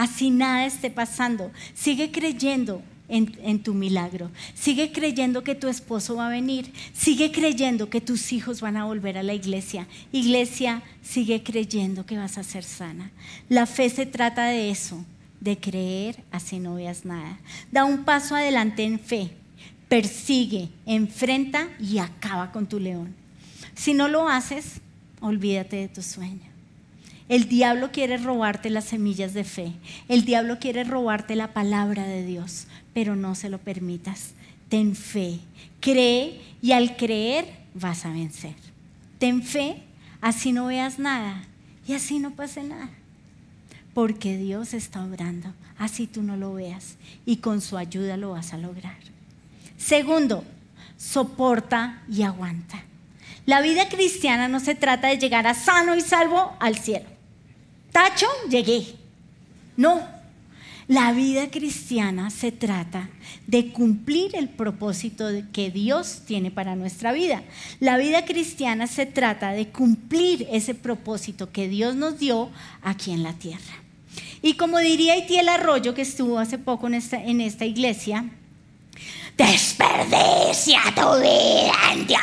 así 0.00 0.30
nada 0.30 0.64
esté 0.64 0.90
pasando. 0.90 1.50
Sigue 1.74 2.10
creyendo 2.10 2.82
en, 3.10 3.62
tu 3.62 3.74
milagro. 3.74 4.30
Sigue 4.54 4.92
creyendo 4.92 5.42
que 5.42 5.54
tu 5.54 5.68
esposo 5.68 6.16
va 6.16 6.28
a 6.28 6.30
venir. 6.30 6.72
Sigue 6.94 7.32
creyendo 7.32 7.90
que 7.90 8.00
tus 8.00 8.32
hijos 8.32 8.60
van 8.60 8.76
a 8.76 8.84
volver 8.84 9.18
a 9.18 9.22
la 9.22 9.34
iglesia. 9.34 9.86
Iglesia, 10.12 10.82
sigue 11.02 11.42
creyendo 11.42 12.06
que 12.06 12.16
vas 12.16 12.38
a 12.38 12.44
ser 12.44 12.64
sana. 12.64 13.10
La 13.48 13.66
fe 13.66 13.90
se 13.90 14.06
trata 14.06 14.46
de 14.46 14.70
eso, 14.70 15.04
de 15.40 15.58
creer 15.58 16.22
así 16.30 16.58
no 16.58 16.76
veas 16.76 17.04
nada. 17.04 17.38
Da 17.72 17.84
un 17.84 18.04
paso 18.04 18.36
adelante 18.36 18.84
en 18.84 19.00
fe. 19.00 19.32
Persigue, 19.88 20.68
enfrenta 20.86 21.68
y 21.80 21.98
acaba 21.98 22.52
con 22.52 22.68
tu 22.68 22.78
león. 22.78 23.14
Si 23.74 23.92
no 23.92 24.08
lo 24.08 24.28
haces, 24.28 24.80
olvídate 25.20 25.76
de 25.76 25.88
tu 25.88 26.02
sueño. 26.02 26.50
El 27.30 27.48
diablo 27.48 27.92
quiere 27.92 28.16
robarte 28.16 28.70
las 28.70 28.86
semillas 28.86 29.34
de 29.34 29.44
fe. 29.44 29.72
El 30.08 30.24
diablo 30.24 30.58
quiere 30.58 30.82
robarte 30.82 31.36
la 31.36 31.52
palabra 31.52 32.02
de 32.02 32.26
Dios, 32.26 32.66
pero 32.92 33.16
no 33.16 33.34
se 33.34 33.48
lo 33.48 33.58
permitas. 33.58 34.32
Ten 34.68 34.94
fe, 34.94 35.40
cree 35.80 36.40
y 36.62 36.72
al 36.72 36.96
creer 36.96 37.46
vas 37.74 38.04
a 38.04 38.12
vencer. 38.12 38.54
Ten 39.18 39.42
fe, 39.42 39.82
así 40.20 40.52
no 40.52 40.66
veas 40.66 40.98
nada 40.98 41.44
y 41.86 41.94
así 41.94 42.18
no 42.18 42.32
pase 42.32 42.62
nada. 42.62 42.90
Porque 43.94 44.36
Dios 44.36 44.74
está 44.74 45.04
obrando, 45.04 45.52
así 45.78 46.06
tú 46.06 46.22
no 46.22 46.36
lo 46.36 46.54
veas 46.54 46.96
y 47.26 47.38
con 47.38 47.60
su 47.60 47.76
ayuda 47.76 48.16
lo 48.16 48.30
vas 48.30 48.52
a 48.52 48.58
lograr. 48.58 48.98
Segundo, 49.76 50.44
soporta 50.96 52.02
y 52.08 52.22
aguanta. 52.22 52.84
La 53.46 53.60
vida 53.60 53.88
cristiana 53.88 54.46
no 54.46 54.60
se 54.60 54.74
trata 54.74 55.08
de 55.08 55.18
llegar 55.18 55.46
a 55.46 55.54
sano 55.54 55.96
y 55.96 56.02
salvo 56.02 56.52
al 56.60 56.78
cielo. 56.78 57.06
Tacho, 57.90 58.28
llegué. 58.48 58.94
No, 59.76 60.06
la 60.90 61.12
vida 61.12 61.52
cristiana 61.52 62.30
se 62.30 62.50
trata 62.50 63.10
de 63.46 63.70
cumplir 63.70 64.34
el 64.34 64.48
propósito 64.48 65.28
que 65.52 65.70
Dios 65.70 66.22
tiene 66.26 66.50
para 66.50 66.74
nuestra 66.74 67.12
vida. 67.12 67.44
La 67.78 67.96
vida 67.96 68.24
cristiana 68.24 68.88
se 68.88 69.06
trata 69.06 69.52
de 69.52 69.68
cumplir 69.68 70.48
ese 70.50 70.74
propósito 70.74 71.52
que 71.52 71.68
Dios 71.68 71.94
nos 71.94 72.18
dio 72.18 72.50
aquí 72.82 73.12
en 73.12 73.22
la 73.22 73.34
tierra. 73.34 73.84
Y 74.42 74.54
como 74.54 74.80
diría 74.80 75.16
Itiel 75.16 75.48
Arroyo, 75.48 75.94
que 75.94 76.02
estuvo 76.02 76.40
hace 76.40 76.58
poco 76.58 76.88
en 76.88 76.94
esta, 76.94 77.22
en 77.22 77.40
esta 77.40 77.64
iglesia, 77.64 78.28
desperdicia 79.36 80.80
tu 80.96 81.20
vida 81.20 81.92
en 81.92 82.06
Dios. 82.08 82.20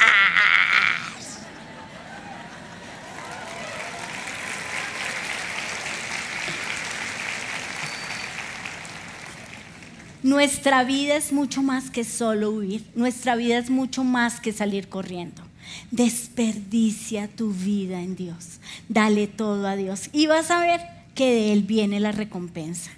Nuestra 10.23 10.83
vida 10.83 11.15
es 11.15 11.31
mucho 11.31 11.61
más 11.61 11.89
que 11.91 12.03
solo 12.03 12.51
huir. 12.51 12.83
Nuestra 12.95 13.35
vida 13.35 13.57
es 13.57 13.69
mucho 13.69 14.03
más 14.03 14.39
que 14.39 14.51
salir 14.51 14.89
corriendo. 14.89 15.43
Desperdicia 15.91 17.27
tu 17.27 17.51
vida 17.51 18.01
en 18.01 18.15
Dios. 18.15 18.59
Dale 18.89 19.27
todo 19.27 19.67
a 19.67 19.75
Dios 19.75 20.09
y 20.13 20.27
vas 20.27 20.49
a 20.51 20.59
ver 20.59 20.81
que 21.13 21.31
de 21.31 21.53
Él 21.53 21.63
viene 21.63 21.99
la 21.99 22.11
recompensa. 22.11 22.91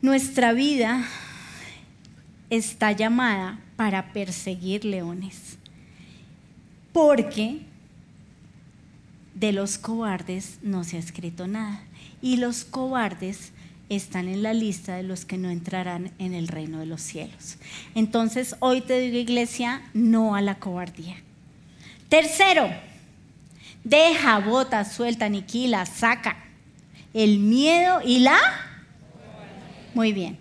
Nuestra 0.00 0.52
vida 0.52 1.04
está 2.50 2.92
llamada 2.92 3.60
para 3.76 4.12
perseguir 4.12 4.84
leones. 4.84 5.58
Porque 6.92 7.62
de 9.34 9.52
los 9.52 9.78
cobardes 9.78 10.58
no 10.62 10.84
se 10.84 10.96
ha 10.96 11.00
escrito 11.00 11.46
nada. 11.46 11.82
Y 12.20 12.36
los 12.36 12.64
cobardes 12.64 13.52
están 13.96 14.28
en 14.28 14.42
la 14.42 14.54
lista 14.54 14.96
de 14.96 15.02
los 15.02 15.24
que 15.24 15.38
no 15.38 15.50
entrarán 15.50 16.12
en 16.18 16.34
el 16.34 16.48
reino 16.48 16.78
de 16.78 16.86
los 16.86 17.02
cielos. 17.02 17.56
Entonces, 17.94 18.56
hoy 18.60 18.80
te 18.80 18.98
digo, 19.00 19.18
iglesia, 19.18 19.82
no 19.94 20.34
a 20.34 20.40
la 20.40 20.58
cobardía. 20.58 21.16
Tercero, 22.08 22.68
deja, 23.84 24.38
bota, 24.38 24.84
suelta, 24.84 25.26
aniquila, 25.26 25.86
saca 25.86 26.36
el 27.14 27.38
miedo 27.38 28.00
y 28.04 28.20
la... 28.20 28.38
Muy 29.94 30.12
bien. 30.12 30.38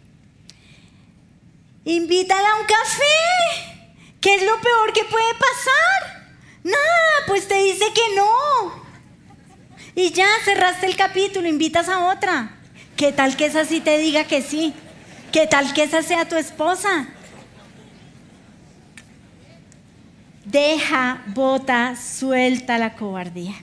Invítala 1.83 2.47
a 2.49 2.59
un 2.61 2.65
café. 2.65 4.01
¿Qué 4.21 4.35
es 4.35 4.43
lo 4.43 4.61
peor 4.61 4.93
que 4.93 5.03
puede 5.05 5.33
pasar? 5.33 6.31
Nada, 6.63 7.25
pues 7.27 7.47
te 7.47 7.61
dice 7.63 7.85
que 7.93 8.15
no. 8.15 8.81
Y 9.95 10.11
ya 10.11 10.27
cerraste 10.45 10.85
el 10.85 10.95
capítulo, 10.95 11.47
invitas 11.47 11.89
a 11.89 12.11
otra. 12.11 12.61
¿Qué 13.01 13.11
tal 13.11 13.35
que 13.35 13.47
esa 13.47 13.65
sí 13.65 13.79
te 13.79 13.97
diga 13.97 14.25
que 14.25 14.43
sí? 14.43 14.75
¿Qué 15.31 15.47
tal 15.47 15.73
que 15.73 15.81
esa 15.81 16.03
sea 16.03 16.29
tu 16.29 16.35
esposa? 16.35 17.07
Deja, 20.45 21.23
bota, 21.33 21.95
suelta 21.95 22.77
la 22.77 22.93
cobardía. 22.93 23.55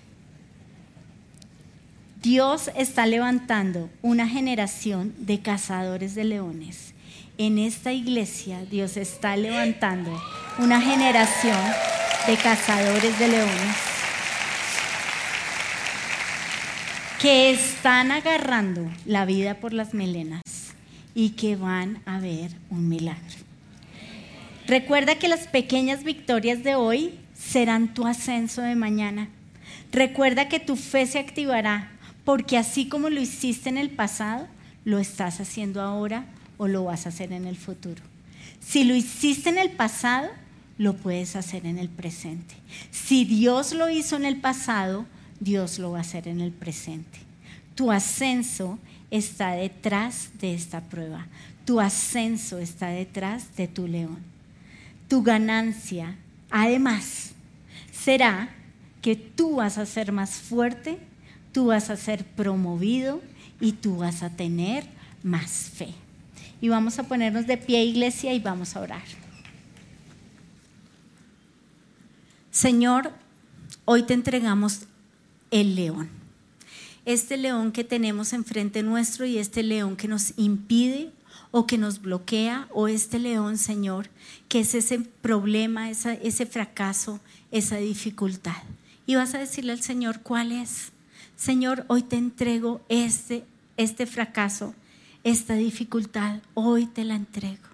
Dios 2.21 2.73
está 2.75 3.07
levantando 3.07 3.89
una 4.03 4.27
generación 4.27 5.15
de 5.19 5.41
cazadores 5.41 6.17
de 6.17 6.25
leones. 6.25 6.93
En 7.37 7.59
esta 7.59 7.93
iglesia 7.93 8.65
Dios 8.69 8.97
está 8.97 9.37
levantando 9.37 10.21
una 10.59 10.81
generación 10.81 11.61
de 12.27 12.37
cazadores 12.39 13.17
de 13.21 13.29
leones 13.29 13.98
que 17.21 17.51
están 17.51 18.13
agarrando 18.13 18.89
la 19.05 19.25
vida 19.25 19.55
por 19.55 19.73
las 19.73 19.93
melenas 19.93 20.43
y 21.15 21.31
que 21.31 21.57
van 21.57 22.01
a 22.07 22.21
ver 22.21 22.53
un 22.71 22.89
milagro. 22.89 23.37
Recuerda 24.69 25.19
que 25.19 25.27
las 25.27 25.49
pequeñas 25.49 26.05
victorias 26.05 26.63
de 26.63 26.77
hoy 26.77 27.19
serán 27.35 27.93
tu 27.93 28.07
ascenso 28.07 28.63
de 28.63 28.77
mañana. 28.77 29.29
Recuerda 29.91 30.49
que 30.49 30.61
tu 30.61 30.77
fe 30.77 31.07
se 31.07 31.19
activará 31.19 31.91
porque 32.25 32.57
así 32.57 32.89
como 32.89 33.11
lo 33.11 33.21
hiciste 33.21 33.69
en 33.69 33.79
el 33.79 33.91
pasado, 33.91 34.47
lo 34.85 35.01
estás 35.01 35.41
haciendo 35.41 35.83
ahora 35.83 36.25
o 36.57 36.69
lo 36.69 36.85
vas 36.85 37.07
a 37.07 37.09
hacer 37.09 37.33
en 37.33 37.47
el 37.47 37.57
futuro. 37.57 38.03
Si 38.61 38.85
lo 38.85 38.95
hiciste 38.95 39.49
en 39.49 39.59
el 39.59 39.71
pasado, 39.71 40.29
lo 40.77 40.95
puedes 40.95 41.35
hacer 41.35 41.67
en 41.67 41.79
el 41.79 41.89
presente. 41.89 42.55
Si 42.93 43.25
Dios 43.25 43.73
lo 43.73 43.91
hizo 43.91 44.15
en 44.15 44.25
el 44.25 44.37
pasado, 44.37 45.07
Dios 45.41 45.79
lo 45.79 45.93
va 45.93 45.99
a 45.99 46.03
hacer 46.03 46.29
en 46.29 46.41
el 46.41 46.53
presente. 46.53 47.19
Tu 47.75 47.91
ascenso 47.91 48.79
está 49.11 49.53
detrás 49.53 50.31
de 50.41 50.55
esta 50.55 50.81
prueba. 50.81 51.27
Tu 51.65 51.81
ascenso 51.81 52.59
está 52.59 52.89
detrás 52.89 53.57
de 53.57 53.69
tu 53.69 53.87
león. 53.87 54.19
Tu 55.09 55.23
ganancia, 55.23 56.17
además, 56.51 57.33
será 57.93 58.51
que 59.03 59.17
tú 59.17 59.57
vas 59.57 59.79
a 59.79 59.87
ser 59.87 60.13
más 60.13 60.31
fuerte, 60.33 60.99
tú 61.53 61.67
vas 61.67 61.91
a 61.91 61.97
ser 61.97 62.25
promovido 62.25 63.23
y 63.61 63.73
tú 63.73 63.99
vas 63.99 64.23
a 64.23 64.31
tener 64.31 64.85
más 65.23 65.71
fe. 65.75 65.95
Y 66.61 66.69
vamos 66.69 66.99
a 66.99 67.05
ponernos 67.05 67.47
de 67.47 67.57
pie, 67.57 67.85
iglesia, 67.85 68.33
y 68.35 68.41
vamos 68.41 68.75
a 68.75 68.81
orar. 68.81 69.05
Señor, 72.51 73.13
hoy 73.85 74.03
te 74.03 74.15
entregamos 74.15 74.89
el 75.51 75.75
león. 75.75 76.09
Este 77.05 77.37
león 77.37 77.73
que 77.73 77.85
tenemos 77.85 78.33
enfrente 78.33 78.83
nuestro 78.83 79.25
y 79.25 79.39
este 79.39 79.63
león 79.63 79.97
que 79.97 80.09
nos 80.09 80.35
impide 80.37 81.11
o 81.51 81.67
que 81.67 81.79
nos 81.79 82.03
bloquea, 82.03 82.69
o 82.73 82.89
este 82.89 83.19
león, 83.19 83.57
Señor, 83.57 84.11
que 84.49 84.61
es 84.61 84.75
ese 84.75 85.01
problema, 85.01 85.91
ese 85.91 86.47
fracaso, 86.47 87.21
esa 87.51 87.77
dificultad. 87.77 88.63
Y 89.07 89.15
vas 89.15 89.35
a 89.35 89.39
decirle 89.39 89.73
al 89.73 89.81
Señor 89.81 90.21
cuál 90.21 90.53
es. 90.53 90.93
Señor, 91.37 91.85
hoy 91.89 92.03
te 92.03 92.17
entrego 92.17 92.83
este, 92.89 93.45
este 93.77 94.07
fracaso, 94.07 94.75
esta 95.25 95.55
dificultad, 95.55 96.41
hoy 96.55 96.87
te 96.87 97.05
la 97.05 97.15
entrego. 97.15 97.69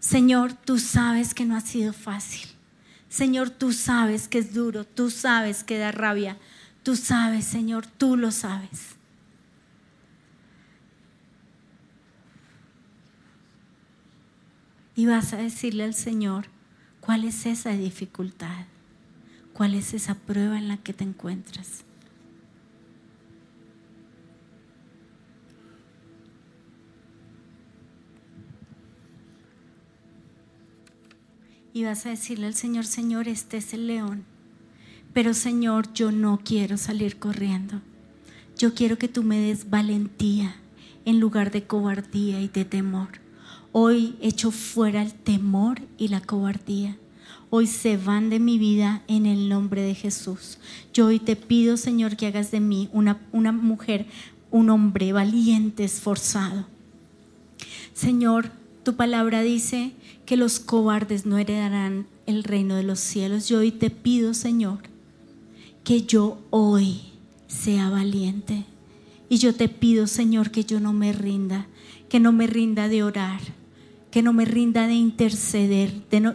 Señor, 0.00 0.54
tú 0.54 0.78
sabes 0.78 1.34
que 1.34 1.44
no 1.44 1.56
ha 1.56 1.60
sido 1.60 1.92
fácil. 1.92 2.48
Señor, 3.10 3.50
tú 3.50 3.72
sabes 3.72 4.28
que 4.28 4.38
es 4.38 4.54
duro, 4.54 4.84
tú 4.84 5.10
sabes 5.10 5.64
que 5.64 5.78
da 5.78 5.90
rabia, 5.90 6.38
tú 6.84 6.94
sabes, 6.94 7.44
Señor, 7.44 7.84
tú 7.84 8.16
lo 8.16 8.30
sabes. 8.30 8.94
Y 14.94 15.06
vas 15.06 15.32
a 15.32 15.38
decirle 15.38 15.82
al 15.82 15.94
Señor, 15.94 16.46
¿cuál 17.00 17.24
es 17.24 17.46
esa 17.46 17.70
dificultad? 17.70 18.66
¿Cuál 19.54 19.74
es 19.74 19.92
esa 19.92 20.14
prueba 20.14 20.56
en 20.56 20.68
la 20.68 20.76
que 20.76 20.92
te 20.92 21.02
encuentras? 21.02 21.84
Y 31.72 31.84
vas 31.84 32.06
a 32.06 32.10
decirle 32.10 32.46
al 32.46 32.54
Señor, 32.54 32.84
Señor, 32.84 33.28
este 33.28 33.58
es 33.58 33.72
el 33.74 33.86
león. 33.86 34.24
Pero 35.12 35.34
Señor, 35.34 35.92
yo 35.92 36.12
no 36.12 36.40
quiero 36.44 36.76
salir 36.76 37.18
corriendo. 37.18 37.80
Yo 38.56 38.74
quiero 38.74 38.98
que 38.98 39.08
tú 39.08 39.22
me 39.22 39.38
des 39.38 39.70
valentía 39.70 40.56
en 41.04 41.20
lugar 41.20 41.50
de 41.50 41.64
cobardía 41.64 42.40
y 42.40 42.48
de 42.48 42.64
temor. 42.64 43.08
Hoy 43.72 44.16
echo 44.20 44.50
fuera 44.50 45.02
el 45.02 45.14
temor 45.14 45.80
y 45.96 46.08
la 46.08 46.20
cobardía. 46.20 46.96
Hoy 47.50 47.66
se 47.66 47.96
van 47.96 48.30
de 48.30 48.38
mi 48.38 48.58
vida 48.58 49.02
en 49.08 49.26
el 49.26 49.48
nombre 49.48 49.82
de 49.82 49.94
Jesús. 49.94 50.58
Yo 50.92 51.06
hoy 51.06 51.18
te 51.18 51.36
pido, 51.36 51.76
Señor, 51.76 52.16
que 52.16 52.26
hagas 52.26 52.50
de 52.50 52.60
mí 52.60 52.88
una, 52.92 53.20
una 53.32 53.50
mujer, 53.50 54.06
un 54.50 54.70
hombre 54.70 55.12
valiente, 55.12 55.84
esforzado. 55.84 56.66
Señor, 57.92 58.52
tu 58.84 58.94
palabra 58.96 59.42
dice 59.42 59.92
que 60.30 60.36
los 60.36 60.60
cobardes 60.60 61.26
no 61.26 61.38
heredarán 61.38 62.06
el 62.24 62.44
reino 62.44 62.76
de 62.76 62.84
los 62.84 63.00
cielos. 63.00 63.48
Yo 63.48 63.58
hoy 63.58 63.72
te 63.72 63.90
pido, 63.90 64.32
Señor, 64.32 64.78
que 65.82 66.02
yo 66.02 66.38
hoy 66.50 67.00
sea 67.48 67.90
valiente. 67.90 68.64
Y 69.28 69.38
yo 69.38 69.56
te 69.56 69.68
pido, 69.68 70.06
Señor, 70.06 70.52
que 70.52 70.62
yo 70.62 70.78
no 70.78 70.92
me 70.92 71.12
rinda, 71.12 71.66
que 72.08 72.20
no 72.20 72.30
me 72.30 72.46
rinda 72.46 72.86
de 72.86 73.02
orar, 73.02 73.40
que 74.12 74.22
no 74.22 74.32
me 74.32 74.44
rinda 74.44 74.86
de 74.86 74.94
interceder, 74.94 75.94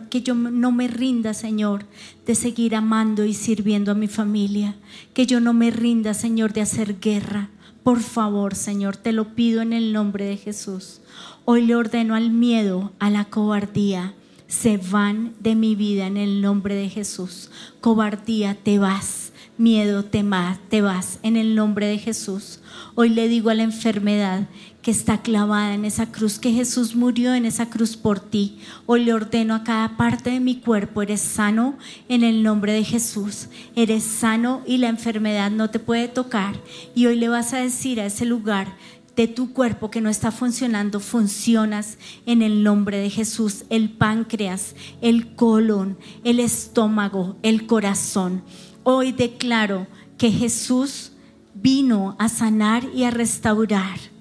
que 0.10 0.22
yo 0.22 0.36
no 0.36 0.74
me 0.74 0.90
rinda, 0.90 1.34
Señor, 1.34 1.86
de 2.26 2.36
seguir 2.36 2.76
amando 2.76 3.24
y 3.24 3.34
sirviendo 3.34 3.94
a 3.94 3.96
mi 3.96 4.10
familia, 4.10 4.76
que 5.14 5.26
yo 5.26 5.40
no 5.40 5.54
me 5.54 5.72
rinda, 5.72 6.14
Señor, 6.14 6.52
de 6.52 6.60
hacer 6.60 7.00
guerra. 7.00 7.50
Por 7.82 8.02
favor, 8.02 8.56
Señor, 8.56 8.98
te 8.98 9.14
lo 9.14 9.36
pido 9.36 9.62
en 9.62 9.72
el 9.72 9.94
nombre 9.94 10.26
de 10.26 10.36
Jesús. 10.36 11.00
Hoy 11.48 11.64
le 11.64 11.76
ordeno 11.76 12.16
al 12.16 12.32
miedo, 12.32 12.92
a 12.98 13.12
la 13.12 13.26
cobardía, 13.26 14.16
se 14.48 14.78
van 14.78 15.36
de 15.40 15.54
mi 15.54 15.76
vida 15.76 16.08
en 16.08 16.18
el 16.18 16.42
nombre 16.42 16.74
de 16.74 16.90
Jesús. 16.90 17.52
Cobardía, 17.82 18.56
te 18.56 18.80
vas. 18.80 19.32
Miedo, 19.58 20.04
te, 20.04 20.26
te 20.70 20.82
vas 20.82 21.20
en 21.22 21.38
el 21.38 21.54
nombre 21.54 21.86
de 21.86 22.00
Jesús. 22.00 22.62
Hoy 22.96 23.10
le 23.10 23.30
digo 23.30 23.52
a 23.52 23.54
la 23.54 23.64
enfermedad 23.64 24.48
que 24.82 24.92
está 24.92 25.22
clavada 25.22 25.74
en 25.74 25.86
esa 25.86 26.12
cruz, 26.12 26.40
que 26.40 26.52
Jesús 26.52 26.96
murió 26.96 27.34
en 27.34 27.46
esa 27.46 27.70
cruz 27.70 27.96
por 27.96 28.20
ti. 28.20 28.60
Hoy 28.86 29.06
le 29.06 29.14
ordeno 29.14 29.56
a 29.56 29.64
cada 29.64 29.98
parte 29.98 30.30
de 30.32 30.40
mi 30.40 30.58
cuerpo, 30.58 31.02
eres 31.02 31.22
sano 31.22 31.78
en 32.10 32.24
el 32.24 32.44
nombre 32.44 32.74
de 32.74 32.84
Jesús. 32.84 33.48
Eres 33.76 34.04
sano 34.04 34.62
y 34.66 34.78
la 34.78 34.90
enfermedad 34.90 35.52
no 35.52 35.70
te 35.70 35.80
puede 35.80 36.08
tocar. 36.08 36.56
Y 36.94 37.06
hoy 37.06 37.16
le 37.16 37.30
vas 37.30 37.54
a 37.54 37.58
decir 37.58 38.02
a 38.02 38.06
ese 38.06 38.26
lugar, 38.26 38.76
de 39.15 39.28
tu 39.28 39.54
cuerpo 39.54 39.89
que 39.89 40.01
no 40.01 40.10
está 40.10 40.32
funcionando, 40.32 40.99
funcionas 40.99 41.97
en 42.25 42.41
el 42.41 42.63
nombre 42.63 42.97
de 42.97 43.10
Jesús. 43.10 43.65
El 43.69 43.89
páncreas, 43.89 44.75
el 45.01 45.36
colon, 45.36 45.97
el 46.23 46.39
estómago, 46.39 47.38
el 47.41 47.65
corazón. 47.65 48.43
Hoy 48.84 49.12
declaro 49.12 49.88
que 50.17 50.32
Jesús 50.32 51.12
vino 51.54 52.15
a 52.19 52.30
sanar 52.30 52.84
y 52.93 53.04
a 53.04 53.12
restaurar. 53.12 54.14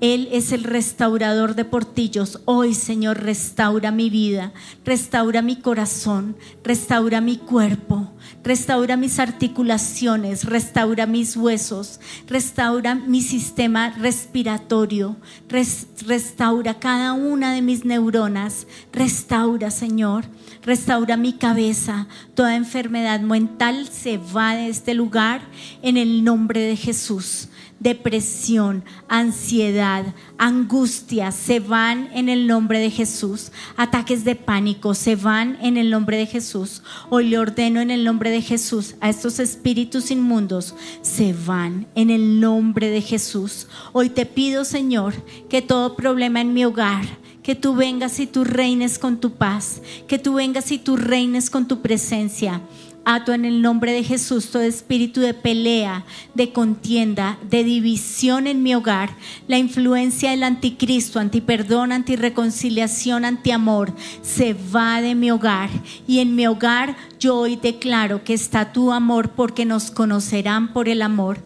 Él 0.00 0.28
es 0.30 0.52
el 0.52 0.64
restaurador 0.64 1.54
de 1.54 1.64
portillos. 1.64 2.40
Hoy, 2.44 2.74
Señor, 2.74 3.22
restaura 3.22 3.90
mi 3.90 4.10
vida, 4.10 4.52
restaura 4.84 5.40
mi 5.40 5.56
corazón, 5.56 6.36
restaura 6.62 7.22
mi 7.22 7.38
cuerpo, 7.38 8.12
restaura 8.44 8.98
mis 8.98 9.18
articulaciones, 9.18 10.44
restaura 10.44 11.06
mis 11.06 11.34
huesos, 11.34 12.00
restaura 12.26 12.94
mi 12.94 13.22
sistema 13.22 13.88
respiratorio, 13.88 15.16
restaura 15.48 16.78
cada 16.78 17.14
una 17.14 17.54
de 17.54 17.62
mis 17.62 17.86
neuronas, 17.86 18.66
restaura, 18.92 19.70
Señor, 19.70 20.26
restaura 20.62 21.16
mi 21.16 21.32
cabeza. 21.32 22.06
Toda 22.34 22.54
enfermedad 22.54 23.20
mental 23.20 23.88
se 23.88 24.18
va 24.18 24.56
de 24.56 24.68
este 24.68 24.92
lugar 24.92 25.40
en 25.80 25.96
el 25.96 26.22
nombre 26.22 26.60
de 26.60 26.76
Jesús 26.76 27.48
depresión, 27.80 28.84
ansiedad, 29.08 30.14
angustia 30.38 31.30
se 31.32 31.60
van 31.60 32.08
en 32.12 32.28
el 32.28 32.46
nombre 32.46 32.78
de 32.78 32.90
Jesús. 32.90 33.52
Ataques 33.76 34.24
de 34.24 34.34
pánico 34.34 34.94
se 34.94 35.16
van 35.16 35.58
en 35.60 35.76
el 35.76 35.90
nombre 35.90 36.16
de 36.16 36.26
Jesús. 36.26 36.82
Hoy 37.10 37.28
le 37.28 37.38
ordeno 37.38 37.80
en 37.80 37.90
el 37.90 38.04
nombre 38.04 38.30
de 38.30 38.42
Jesús 38.42 38.94
a 39.00 39.10
estos 39.10 39.38
espíritus 39.38 40.10
inmundos, 40.10 40.74
se 41.02 41.32
van 41.32 41.86
en 41.94 42.10
el 42.10 42.40
nombre 42.40 42.88
de 42.88 43.02
Jesús. 43.02 43.66
Hoy 43.92 44.10
te 44.10 44.26
pido, 44.26 44.64
Señor, 44.64 45.14
que 45.48 45.62
todo 45.62 45.96
problema 45.96 46.40
en 46.40 46.54
mi 46.54 46.64
hogar, 46.64 47.04
que 47.42 47.54
tú 47.54 47.76
vengas 47.76 48.18
y 48.18 48.26
tú 48.26 48.42
reines 48.42 48.98
con 48.98 49.20
tu 49.20 49.32
paz, 49.32 49.80
que 50.08 50.18
tú 50.18 50.34
vengas 50.34 50.72
y 50.72 50.78
tú 50.78 50.96
reines 50.96 51.50
con 51.50 51.68
tu 51.68 51.80
presencia 51.80 52.60
Ato 53.08 53.32
en 53.32 53.44
el 53.44 53.62
nombre 53.62 53.92
de 53.92 54.02
Jesús 54.02 54.50
todo 54.50 54.62
espíritu 54.62 55.20
de 55.20 55.32
pelea, 55.32 56.04
de 56.34 56.50
contienda, 56.50 57.38
de 57.48 57.62
división 57.62 58.48
en 58.48 58.64
mi 58.64 58.74
hogar, 58.74 59.10
la 59.46 59.58
influencia 59.58 60.32
del 60.32 60.42
anticristo, 60.42 61.20
antiperdón, 61.20 61.92
antireconciliación, 61.92 63.24
antiamor, 63.24 63.94
se 64.22 64.54
va 64.54 65.00
de 65.00 65.14
mi 65.14 65.30
hogar. 65.30 65.70
Y 66.08 66.18
en 66.18 66.34
mi 66.34 66.48
hogar 66.48 66.96
yo 67.20 67.36
hoy 67.36 67.54
declaro 67.54 68.24
que 68.24 68.34
está 68.34 68.72
tu 68.72 68.90
amor 68.90 69.30
porque 69.30 69.64
nos 69.64 69.92
conocerán 69.92 70.72
por 70.72 70.88
el 70.88 71.00
amor. 71.00 71.38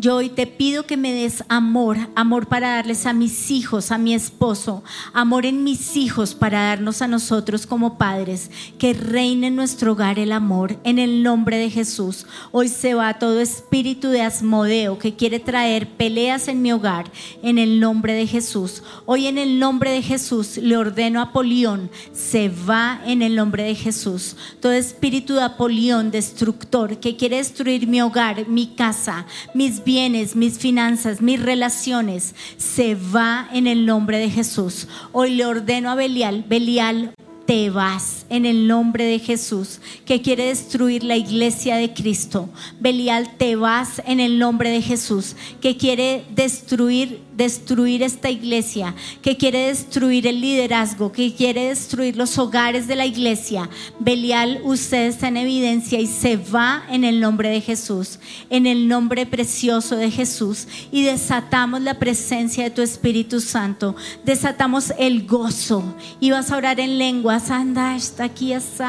Yo 0.00 0.14
hoy 0.14 0.28
te 0.28 0.46
pido 0.46 0.86
que 0.86 0.96
me 0.96 1.12
des 1.12 1.42
amor, 1.48 1.96
amor 2.14 2.46
para 2.46 2.76
darles 2.76 3.04
a 3.04 3.12
mis 3.12 3.50
hijos, 3.50 3.90
a 3.90 3.98
mi 3.98 4.14
esposo, 4.14 4.84
amor 5.12 5.44
en 5.44 5.64
mis 5.64 5.96
hijos 5.96 6.36
para 6.36 6.68
darnos 6.68 7.02
a 7.02 7.08
nosotros 7.08 7.66
como 7.66 7.98
padres, 7.98 8.48
que 8.78 8.92
reine 8.92 9.48
en 9.48 9.56
nuestro 9.56 9.94
hogar 9.94 10.20
el 10.20 10.30
amor, 10.30 10.78
en 10.84 11.00
el 11.00 11.24
nombre 11.24 11.56
de 11.58 11.68
Jesús. 11.68 12.26
Hoy 12.52 12.68
se 12.68 12.94
va 12.94 13.18
todo 13.18 13.40
espíritu 13.40 14.10
de 14.10 14.22
asmodeo 14.22 15.00
que 15.00 15.16
quiere 15.16 15.40
traer 15.40 15.88
peleas 15.88 16.46
en 16.46 16.62
mi 16.62 16.70
hogar, 16.70 17.10
en 17.42 17.58
el 17.58 17.80
nombre 17.80 18.12
de 18.12 18.28
Jesús. 18.28 18.84
Hoy 19.04 19.26
en 19.26 19.36
el 19.36 19.58
nombre 19.58 19.90
de 19.90 20.02
Jesús 20.02 20.58
le 20.58 20.76
ordeno 20.76 21.20
a 21.20 21.32
Polión, 21.32 21.90
se 22.12 22.50
va 22.50 23.00
en 23.04 23.20
el 23.20 23.34
nombre 23.34 23.64
de 23.64 23.74
Jesús. 23.74 24.36
Todo 24.60 24.70
espíritu 24.70 25.34
de 25.34 25.42
Apolión, 25.42 26.12
destructor, 26.12 27.00
que 27.00 27.16
quiere 27.16 27.38
destruir 27.38 27.88
mi 27.88 28.00
hogar, 28.00 28.46
mi 28.46 28.68
casa, 28.68 29.26
mis 29.54 29.82
bienes, 29.88 30.36
mis 30.36 30.58
finanzas, 30.58 31.22
mis 31.22 31.40
relaciones, 31.40 32.34
se 32.58 32.94
va 32.94 33.48
en 33.54 33.66
el 33.66 33.86
nombre 33.86 34.18
de 34.18 34.28
Jesús. 34.28 34.86
Hoy 35.12 35.30
le 35.30 35.46
ordeno 35.46 35.90
a 35.90 35.94
Belial, 35.94 36.44
Belial, 36.46 37.14
te 37.46 37.70
vas 37.70 38.17
en 38.30 38.46
el 38.46 38.66
nombre 38.66 39.04
de 39.04 39.18
Jesús, 39.18 39.80
que 40.04 40.22
quiere 40.22 40.46
destruir 40.46 41.04
la 41.04 41.16
iglesia 41.16 41.76
de 41.76 41.92
Cristo. 41.92 42.48
Belial, 42.80 43.36
te 43.36 43.56
vas 43.56 44.02
en 44.06 44.20
el 44.20 44.38
nombre 44.38 44.70
de 44.70 44.82
Jesús, 44.82 45.36
que 45.60 45.76
quiere 45.76 46.24
destruir 46.34 47.28
destruir 47.38 48.02
esta 48.02 48.30
iglesia, 48.30 48.96
que 49.22 49.36
quiere 49.36 49.68
destruir 49.68 50.26
el 50.26 50.40
liderazgo, 50.40 51.12
que 51.12 51.32
quiere 51.32 51.68
destruir 51.68 52.16
los 52.16 52.36
hogares 52.36 52.88
de 52.88 52.96
la 52.96 53.06
iglesia. 53.06 53.70
Belial, 54.00 54.60
usted 54.64 55.06
está 55.06 55.28
en 55.28 55.36
evidencia 55.36 56.00
y 56.00 56.08
se 56.08 56.36
va 56.36 56.82
en 56.90 57.04
el 57.04 57.20
nombre 57.20 57.48
de 57.48 57.60
Jesús, 57.60 58.18
en 58.50 58.66
el 58.66 58.88
nombre 58.88 59.24
precioso 59.24 59.94
de 59.94 60.10
Jesús 60.10 60.66
y 60.90 61.04
desatamos 61.04 61.80
la 61.80 62.00
presencia 62.00 62.64
de 62.64 62.70
tu 62.70 62.82
Espíritu 62.82 63.40
Santo, 63.40 63.94
desatamos 64.24 64.92
el 64.98 65.24
gozo 65.24 65.94
y 66.18 66.32
vas 66.32 66.50
a 66.50 66.56
orar 66.56 66.80
en 66.80 66.98
lenguas, 66.98 67.52
anda, 67.52 67.94
aquí, 68.20 68.52
así. 68.52 68.82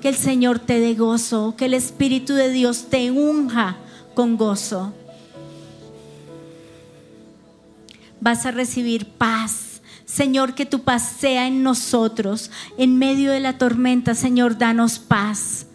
Que 0.00 0.08
el 0.08 0.16
Señor 0.16 0.58
te 0.58 0.80
dé 0.80 0.94
gozo, 0.94 1.54
que 1.56 1.66
el 1.66 1.74
Espíritu 1.74 2.34
de 2.34 2.50
Dios 2.50 2.86
te 2.90 3.10
unja 3.10 3.76
con 4.14 4.36
gozo. 4.36 4.92
vas 8.26 8.44
a 8.44 8.50
recibir 8.50 9.06
paz. 9.06 9.80
Señor, 10.04 10.54
que 10.54 10.66
tu 10.66 10.82
paz 10.82 11.14
sea 11.20 11.46
en 11.46 11.62
nosotros. 11.62 12.50
En 12.76 12.98
medio 12.98 13.30
de 13.30 13.38
la 13.38 13.56
tormenta, 13.56 14.16
Señor, 14.16 14.58
danos 14.58 14.98
paz. 14.98 15.66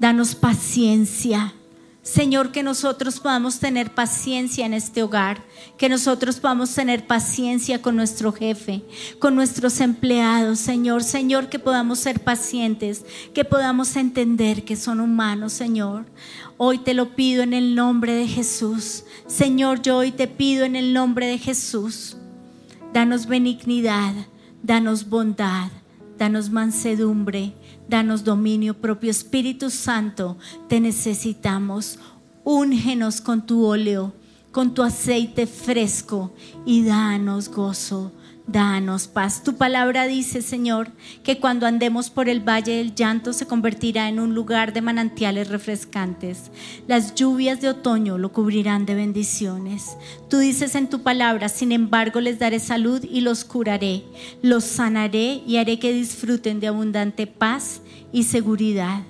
Danos 0.00 0.34
paciencia. 0.34 1.54
Señor, 2.04 2.52
que 2.52 2.62
nosotros 2.62 3.18
podamos 3.18 3.60
tener 3.60 3.94
paciencia 3.94 4.66
en 4.66 4.74
este 4.74 5.02
hogar, 5.02 5.42
que 5.78 5.88
nosotros 5.88 6.38
podamos 6.38 6.74
tener 6.74 7.06
paciencia 7.06 7.80
con 7.80 7.96
nuestro 7.96 8.30
jefe, 8.30 8.82
con 9.18 9.34
nuestros 9.34 9.80
empleados, 9.80 10.58
Señor, 10.58 11.02
Señor, 11.02 11.48
que 11.48 11.58
podamos 11.58 11.98
ser 11.98 12.20
pacientes, 12.20 13.06
que 13.32 13.46
podamos 13.46 13.96
entender 13.96 14.66
que 14.66 14.76
son 14.76 15.00
humanos, 15.00 15.54
Señor. 15.54 16.04
Hoy 16.58 16.76
te 16.76 16.92
lo 16.92 17.16
pido 17.16 17.42
en 17.42 17.54
el 17.54 17.74
nombre 17.74 18.12
de 18.12 18.28
Jesús. 18.28 19.04
Señor, 19.26 19.80
yo 19.80 19.96
hoy 19.96 20.12
te 20.12 20.28
pido 20.28 20.66
en 20.66 20.76
el 20.76 20.92
nombre 20.92 21.26
de 21.26 21.38
Jesús. 21.38 22.18
Danos 22.92 23.24
benignidad, 23.26 24.12
danos 24.62 25.08
bondad, 25.08 25.70
danos 26.18 26.50
mansedumbre, 26.50 27.54
danos 27.88 28.24
dominio 28.24 28.74
propio. 28.74 29.10
Espíritu 29.10 29.70
Santo, 29.70 30.36
te 30.68 30.80
necesitamos. 30.80 31.98
Úngenos 32.44 33.20
con 33.20 33.46
tu 33.46 33.64
óleo, 33.64 34.12
con 34.52 34.74
tu 34.74 34.82
aceite 34.82 35.46
fresco 35.46 36.34
y 36.66 36.84
danos 36.84 37.48
gozo 37.48 38.12
Danos 38.46 39.08
paz. 39.08 39.42
Tu 39.42 39.56
palabra 39.56 40.06
dice, 40.06 40.42
Señor, 40.42 40.88
que 41.22 41.40
cuando 41.40 41.66
andemos 41.66 42.10
por 42.10 42.28
el 42.28 42.46
valle 42.46 42.76
del 42.76 42.94
llanto 42.94 43.32
se 43.32 43.46
convertirá 43.46 44.10
en 44.10 44.20
un 44.20 44.34
lugar 44.34 44.74
de 44.74 44.82
manantiales 44.82 45.48
refrescantes. 45.48 46.50
Las 46.86 47.14
lluvias 47.14 47.62
de 47.62 47.70
otoño 47.70 48.18
lo 48.18 48.32
cubrirán 48.32 48.84
de 48.84 48.96
bendiciones. 48.96 49.96
Tú 50.28 50.38
dices 50.38 50.74
en 50.74 50.90
tu 50.90 51.02
palabra, 51.02 51.48
sin 51.48 51.72
embargo 51.72 52.20
les 52.20 52.38
daré 52.38 52.60
salud 52.60 53.02
y 53.02 53.22
los 53.22 53.44
curaré, 53.46 54.04
los 54.42 54.64
sanaré 54.64 55.42
y 55.46 55.56
haré 55.56 55.78
que 55.78 55.94
disfruten 55.94 56.60
de 56.60 56.68
abundante 56.68 57.26
paz 57.26 57.80
y 58.12 58.24
seguridad. 58.24 59.04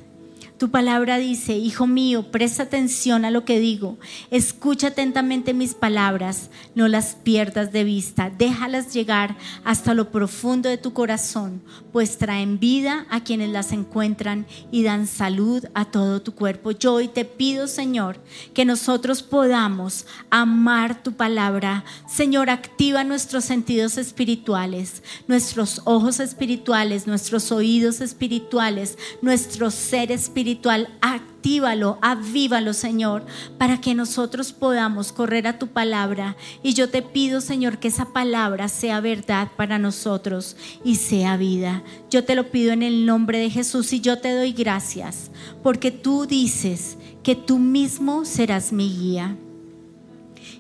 Tu 0.57 0.71
palabra 0.71 1.19
dice, 1.19 1.57
Hijo 1.57 1.89
mío, 1.89 2.31
presta 2.31 2.63
atención 2.63 3.25
a 3.25 3.33
lo 3.33 3.45
que 3.45 3.59
digo, 3.59 3.99
escucha 4.31 4.89
atentamente 4.89 5.53
mis 5.53 5.75
palabras, 5.75 6.49
no 6.77 6.87
las 6.87 7.17
pierdas 7.17 7.73
de 7.73 7.83
vista, 7.83 8.31
déjalas 8.31 8.95
llegar 8.95 9.37
hasta 9.65 9.95
lo 9.95 10.13
profundo 10.13 10.69
de 10.69 10.79
tu 10.79 10.93
corazón, 10.93 11.61
pues 11.93 12.19
traen 12.19 12.61
vida 12.61 13.05
a 13.11 13.25
quienes 13.25 13.51
las 13.51 13.73
encuentran 13.73 14.47
y 14.71 14.85
dan 14.85 15.09
salud 15.09 15.65
a 15.75 15.87
todo 15.87 16.23
tu 16.23 16.37
cuerpo. 16.37 16.71
Yo 16.71 16.95
hoy 16.95 17.09
te 17.09 17.25
pido, 17.25 17.67
Señor, 17.67 18.21
que 18.55 18.65
nosotros 18.65 19.25
podamos 19.25 20.07
amar 20.31 21.03
tu 21.03 21.15
palabra. 21.15 21.85
Señor, 22.09 22.49
activa 22.49 23.03
nuestros 23.03 23.45
sentidos 23.45 23.99
espirituales, 23.99 25.03
nuestros 25.27 25.83
ojos 25.85 26.21
espirituales, 26.21 27.09
nuestros 27.09 27.51
oídos 27.51 28.01
espirituales, 28.01 28.97
nuestro 29.21 29.73
ser 29.73 30.13
espiritual 30.13 30.44
espiritual, 30.45 30.91
actívalo, 31.01 31.99
avívalo, 32.03 32.75
Señor, 32.75 33.25
para 33.57 33.81
que 33.81 33.95
nosotros 33.95 34.53
podamos 34.53 35.11
correr 35.11 35.47
a 35.47 35.59
tu 35.59 35.69
palabra. 35.69 36.37
Y 36.63 36.75
yo 36.75 36.91
te 36.91 37.01
pido, 37.01 37.41
Señor, 37.41 37.79
que 37.79 37.89
esa 37.89 38.13
palabra 38.13 38.69
sea 38.69 39.01
verdad 39.01 39.49
para 39.57 39.79
nosotros 39.79 40.55
y 40.85 40.97
sea 40.97 41.39
vida. 41.39 41.83
Yo 42.11 42.25
te 42.25 42.35
lo 42.35 42.51
pido 42.51 42.73
en 42.73 42.83
el 42.83 43.07
nombre 43.07 43.39
de 43.39 43.49
Jesús 43.49 43.91
y 43.95 44.03
yo 44.03 44.19
te 44.19 44.33
doy 44.33 44.53
gracias, 44.53 45.31
porque 45.63 45.91
tú 45.91 46.27
dices 46.27 46.99
que 47.23 47.35
tú 47.35 47.59
mismo 47.59 48.27
serás 48.27 48.71
mi 48.71 48.91
guía 48.91 49.35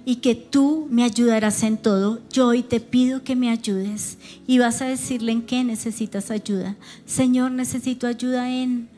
y 0.06 0.16
que 0.16 0.34
tú 0.34 0.86
me 0.90 1.04
ayudarás 1.04 1.62
en 1.62 1.76
todo. 1.76 2.20
Yo 2.32 2.48
hoy 2.48 2.62
te 2.62 2.80
pido 2.80 3.22
que 3.22 3.36
me 3.36 3.50
ayudes 3.50 4.16
y 4.46 4.58
vas 4.58 4.80
a 4.80 4.86
decirle 4.86 5.32
en 5.32 5.42
qué 5.42 5.62
necesitas 5.62 6.30
ayuda. 6.30 6.76
Señor, 7.04 7.50
necesito 7.50 8.06
ayuda 8.06 8.50
en 8.50 8.93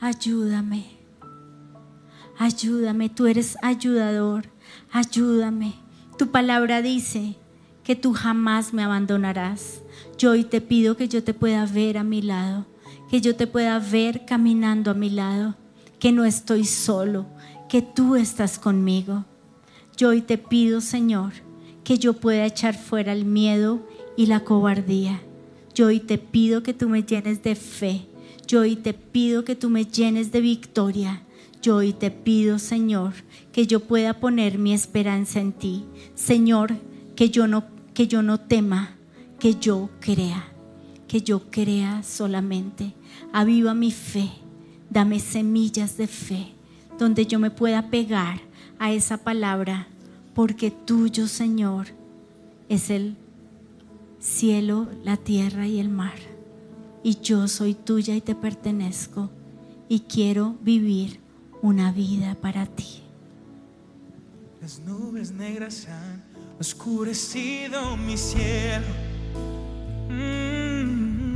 ayúdame, 0.00 0.86
ayúdame, 2.38 3.10
tú 3.10 3.26
eres 3.26 3.58
ayudador, 3.62 4.46
ayúdame. 4.90 5.74
Tu 6.16 6.30
palabra 6.30 6.80
dice 6.80 7.36
que 7.84 7.96
tú 7.96 8.12
jamás 8.12 8.72
me 8.72 8.82
abandonarás. 8.82 9.82
Yo 10.16 10.32
hoy 10.32 10.44
te 10.44 10.60
pido 10.60 10.96
que 10.96 11.08
yo 11.08 11.22
te 11.22 11.34
pueda 11.34 11.66
ver 11.66 11.98
a 11.98 12.04
mi 12.04 12.22
lado, 12.22 12.66
que 13.10 13.20
yo 13.20 13.36
te 13.36 13.46
pueda 13.46 13.78
ver 13.78 14.24
caminando 14.24 14.90
a 14.90 14.94
mi 14.94 15.10
lado, 15.10 15.56
que 15.98 16.12
no 16.12 16.24
estoy 16.24 16.64
solo, 16.64 17.26
que 17.68 17.82
tú 17.82 18.16
estás 18.16 18.58
conmigo. 18.58 19.24
Yo 19.96 20.08
hoy 20.08 20.22
te 20.22 20.38
pido, 20.38 20.80
Señor, 20.80 21.32
que 21.84 21.98
yo 21.98 22.14
pueda 22.14 22.46
echar 22.46 22.74
fuera 22.74 23.12
el 23.12 23.26
miedo 23.26 23.86
y 24.16 24.26
la 24.26 24.40
cobardía. 24.44 25.20
Yo 25.74 25.86
hoy 25.86 26.00
te 26.00 26.16
pido 26.16 26.62
que 26.62 26.72
tú 26.72 26.88
me 26.88 27.02
llenes 27.02 27.42
de 27.42 27.54
fe. 27.54 28.09
Yo 28.50 28.62
hoy 28.62 28.74
te 28.74 28.94
pido 28.94 29.44
que 29.44 29.54
tú 29.54 29.70
me 29.70 29.84
llenes 29.84 30.32
de 30.32 30.40
victoria. 30.40 31.22
Yo 31.62 31.76
hoy 31.76 31.92
te 31.92 32.10
pido, 32.10 32.58
Señor, 32.58 33.12
que 33.52 33.68
yo 33.68 33.78
pueda 33.78 34.18
poner 34.18 34.58
mi 34.58 34.74
esperanza 34.74 35.38
en 35.38 35.52
ti. 35.52 35.84
Señor, 36.16 36.74
que 37.14 37.30
yo 37.30 37.46
no 37.46 37.62
que 37.94 38.08
yo 38.08 38.22
no 38.22 38.40
tema, 38.40 38.96
que 39.38 39.54
yo 39.54 39.88
crea, 40.00 40.48
que 41.06 41.20
yo 41.20 41.48
crea 41.48 42.02
solamente. 42.02 42.92
Aviva 43.32 43.72
mi 43.72 43.92
fe. 43.92 44.28
Dame 44.90 45.20
semillas 45.20 45.96
de 45.96 46.08
fe 46.08 46.48
donde 46.98 47.26
yo 47.26 47.38
me 47.38 47.52
pueda 47.52 47.88
pegar 47.88 48.40
a 48.80 48.90
esa 48.90 49.18
palabra, 49.18 49.86
porque 50.34 50.72
tuyo, 50.72 51.28
Señor, 51.28 51.86
es 52.68 52.90
el 52.90 53.14
cielo, 54.18 54.88
la 55.04 55.16
tierra 55.16 55.68
y 55.68 55.78
el 55.78 55.88
mar. 55.88 56.29
Y 57.02 57.20
yo 57.20 57.48
soy 57.48 57.74
tuya 57.74 58.14
y 58.14 58.20
te 58.20 58.34
pertenezco 58.34 59.30
y 59.88 60.00
quiero 60.00 60.56
vivir 60.62 61.20
una 61.62 61.92
vida 61.92 62.36
para 62.40 62.66
ti. 62.66 63.02
Las 64.60 64.78
nubes 64.80 65.32
negras 65.32 65.88
han 65.88 66.22
oscurecido 66.58 67.96
mi 67.96 68.16
cielo. 68.18 68.86
Mm. 70.08 71.34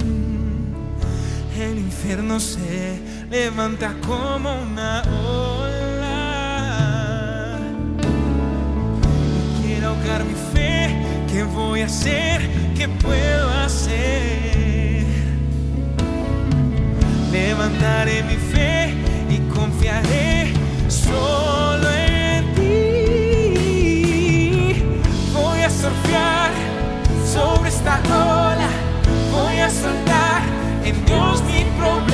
El 1.59 1.79
infierno 1.79 2.39
se 2.39 3.01
levanta 3.31 3.95
como 4.07 4.53
una 4.63 5.03
ola. 5.27 5.95
Quiero 9.63 9.89
ahogar 9.89 10.25
mi 10.25 10.35
fe. 10.53 11.25
¿Qué 11.33 11.43
voy 11.45 11.81
a 11.81 11.87
hacer? 11.87 12.43
¿Qué 12.77 12.89
puedo 12.89 13.51
hacer? 13.51 14.34
Levantaré 17.35 18.23
mi 18.23 18.37
fe 18.37 18.95
y 19.29 19.39
confiaré 19.53 20.53
solo 20.87 21.89
en 21.91 22.55
ti. 22.55 23.55
Voy 25.33 25.61
a 25.63 25.69
surfear 25.69 26.53
sobre 27.27 27.71
esta 27.71 27.99
ola. 28.07 28.69
Voy 29.33 29.59
a 29.59 29.69
soltar 29.69 30.43
en 30.85 31.05
Dios 31.07 31.43
mi 31.43 31.65
problema. 31.77 32.14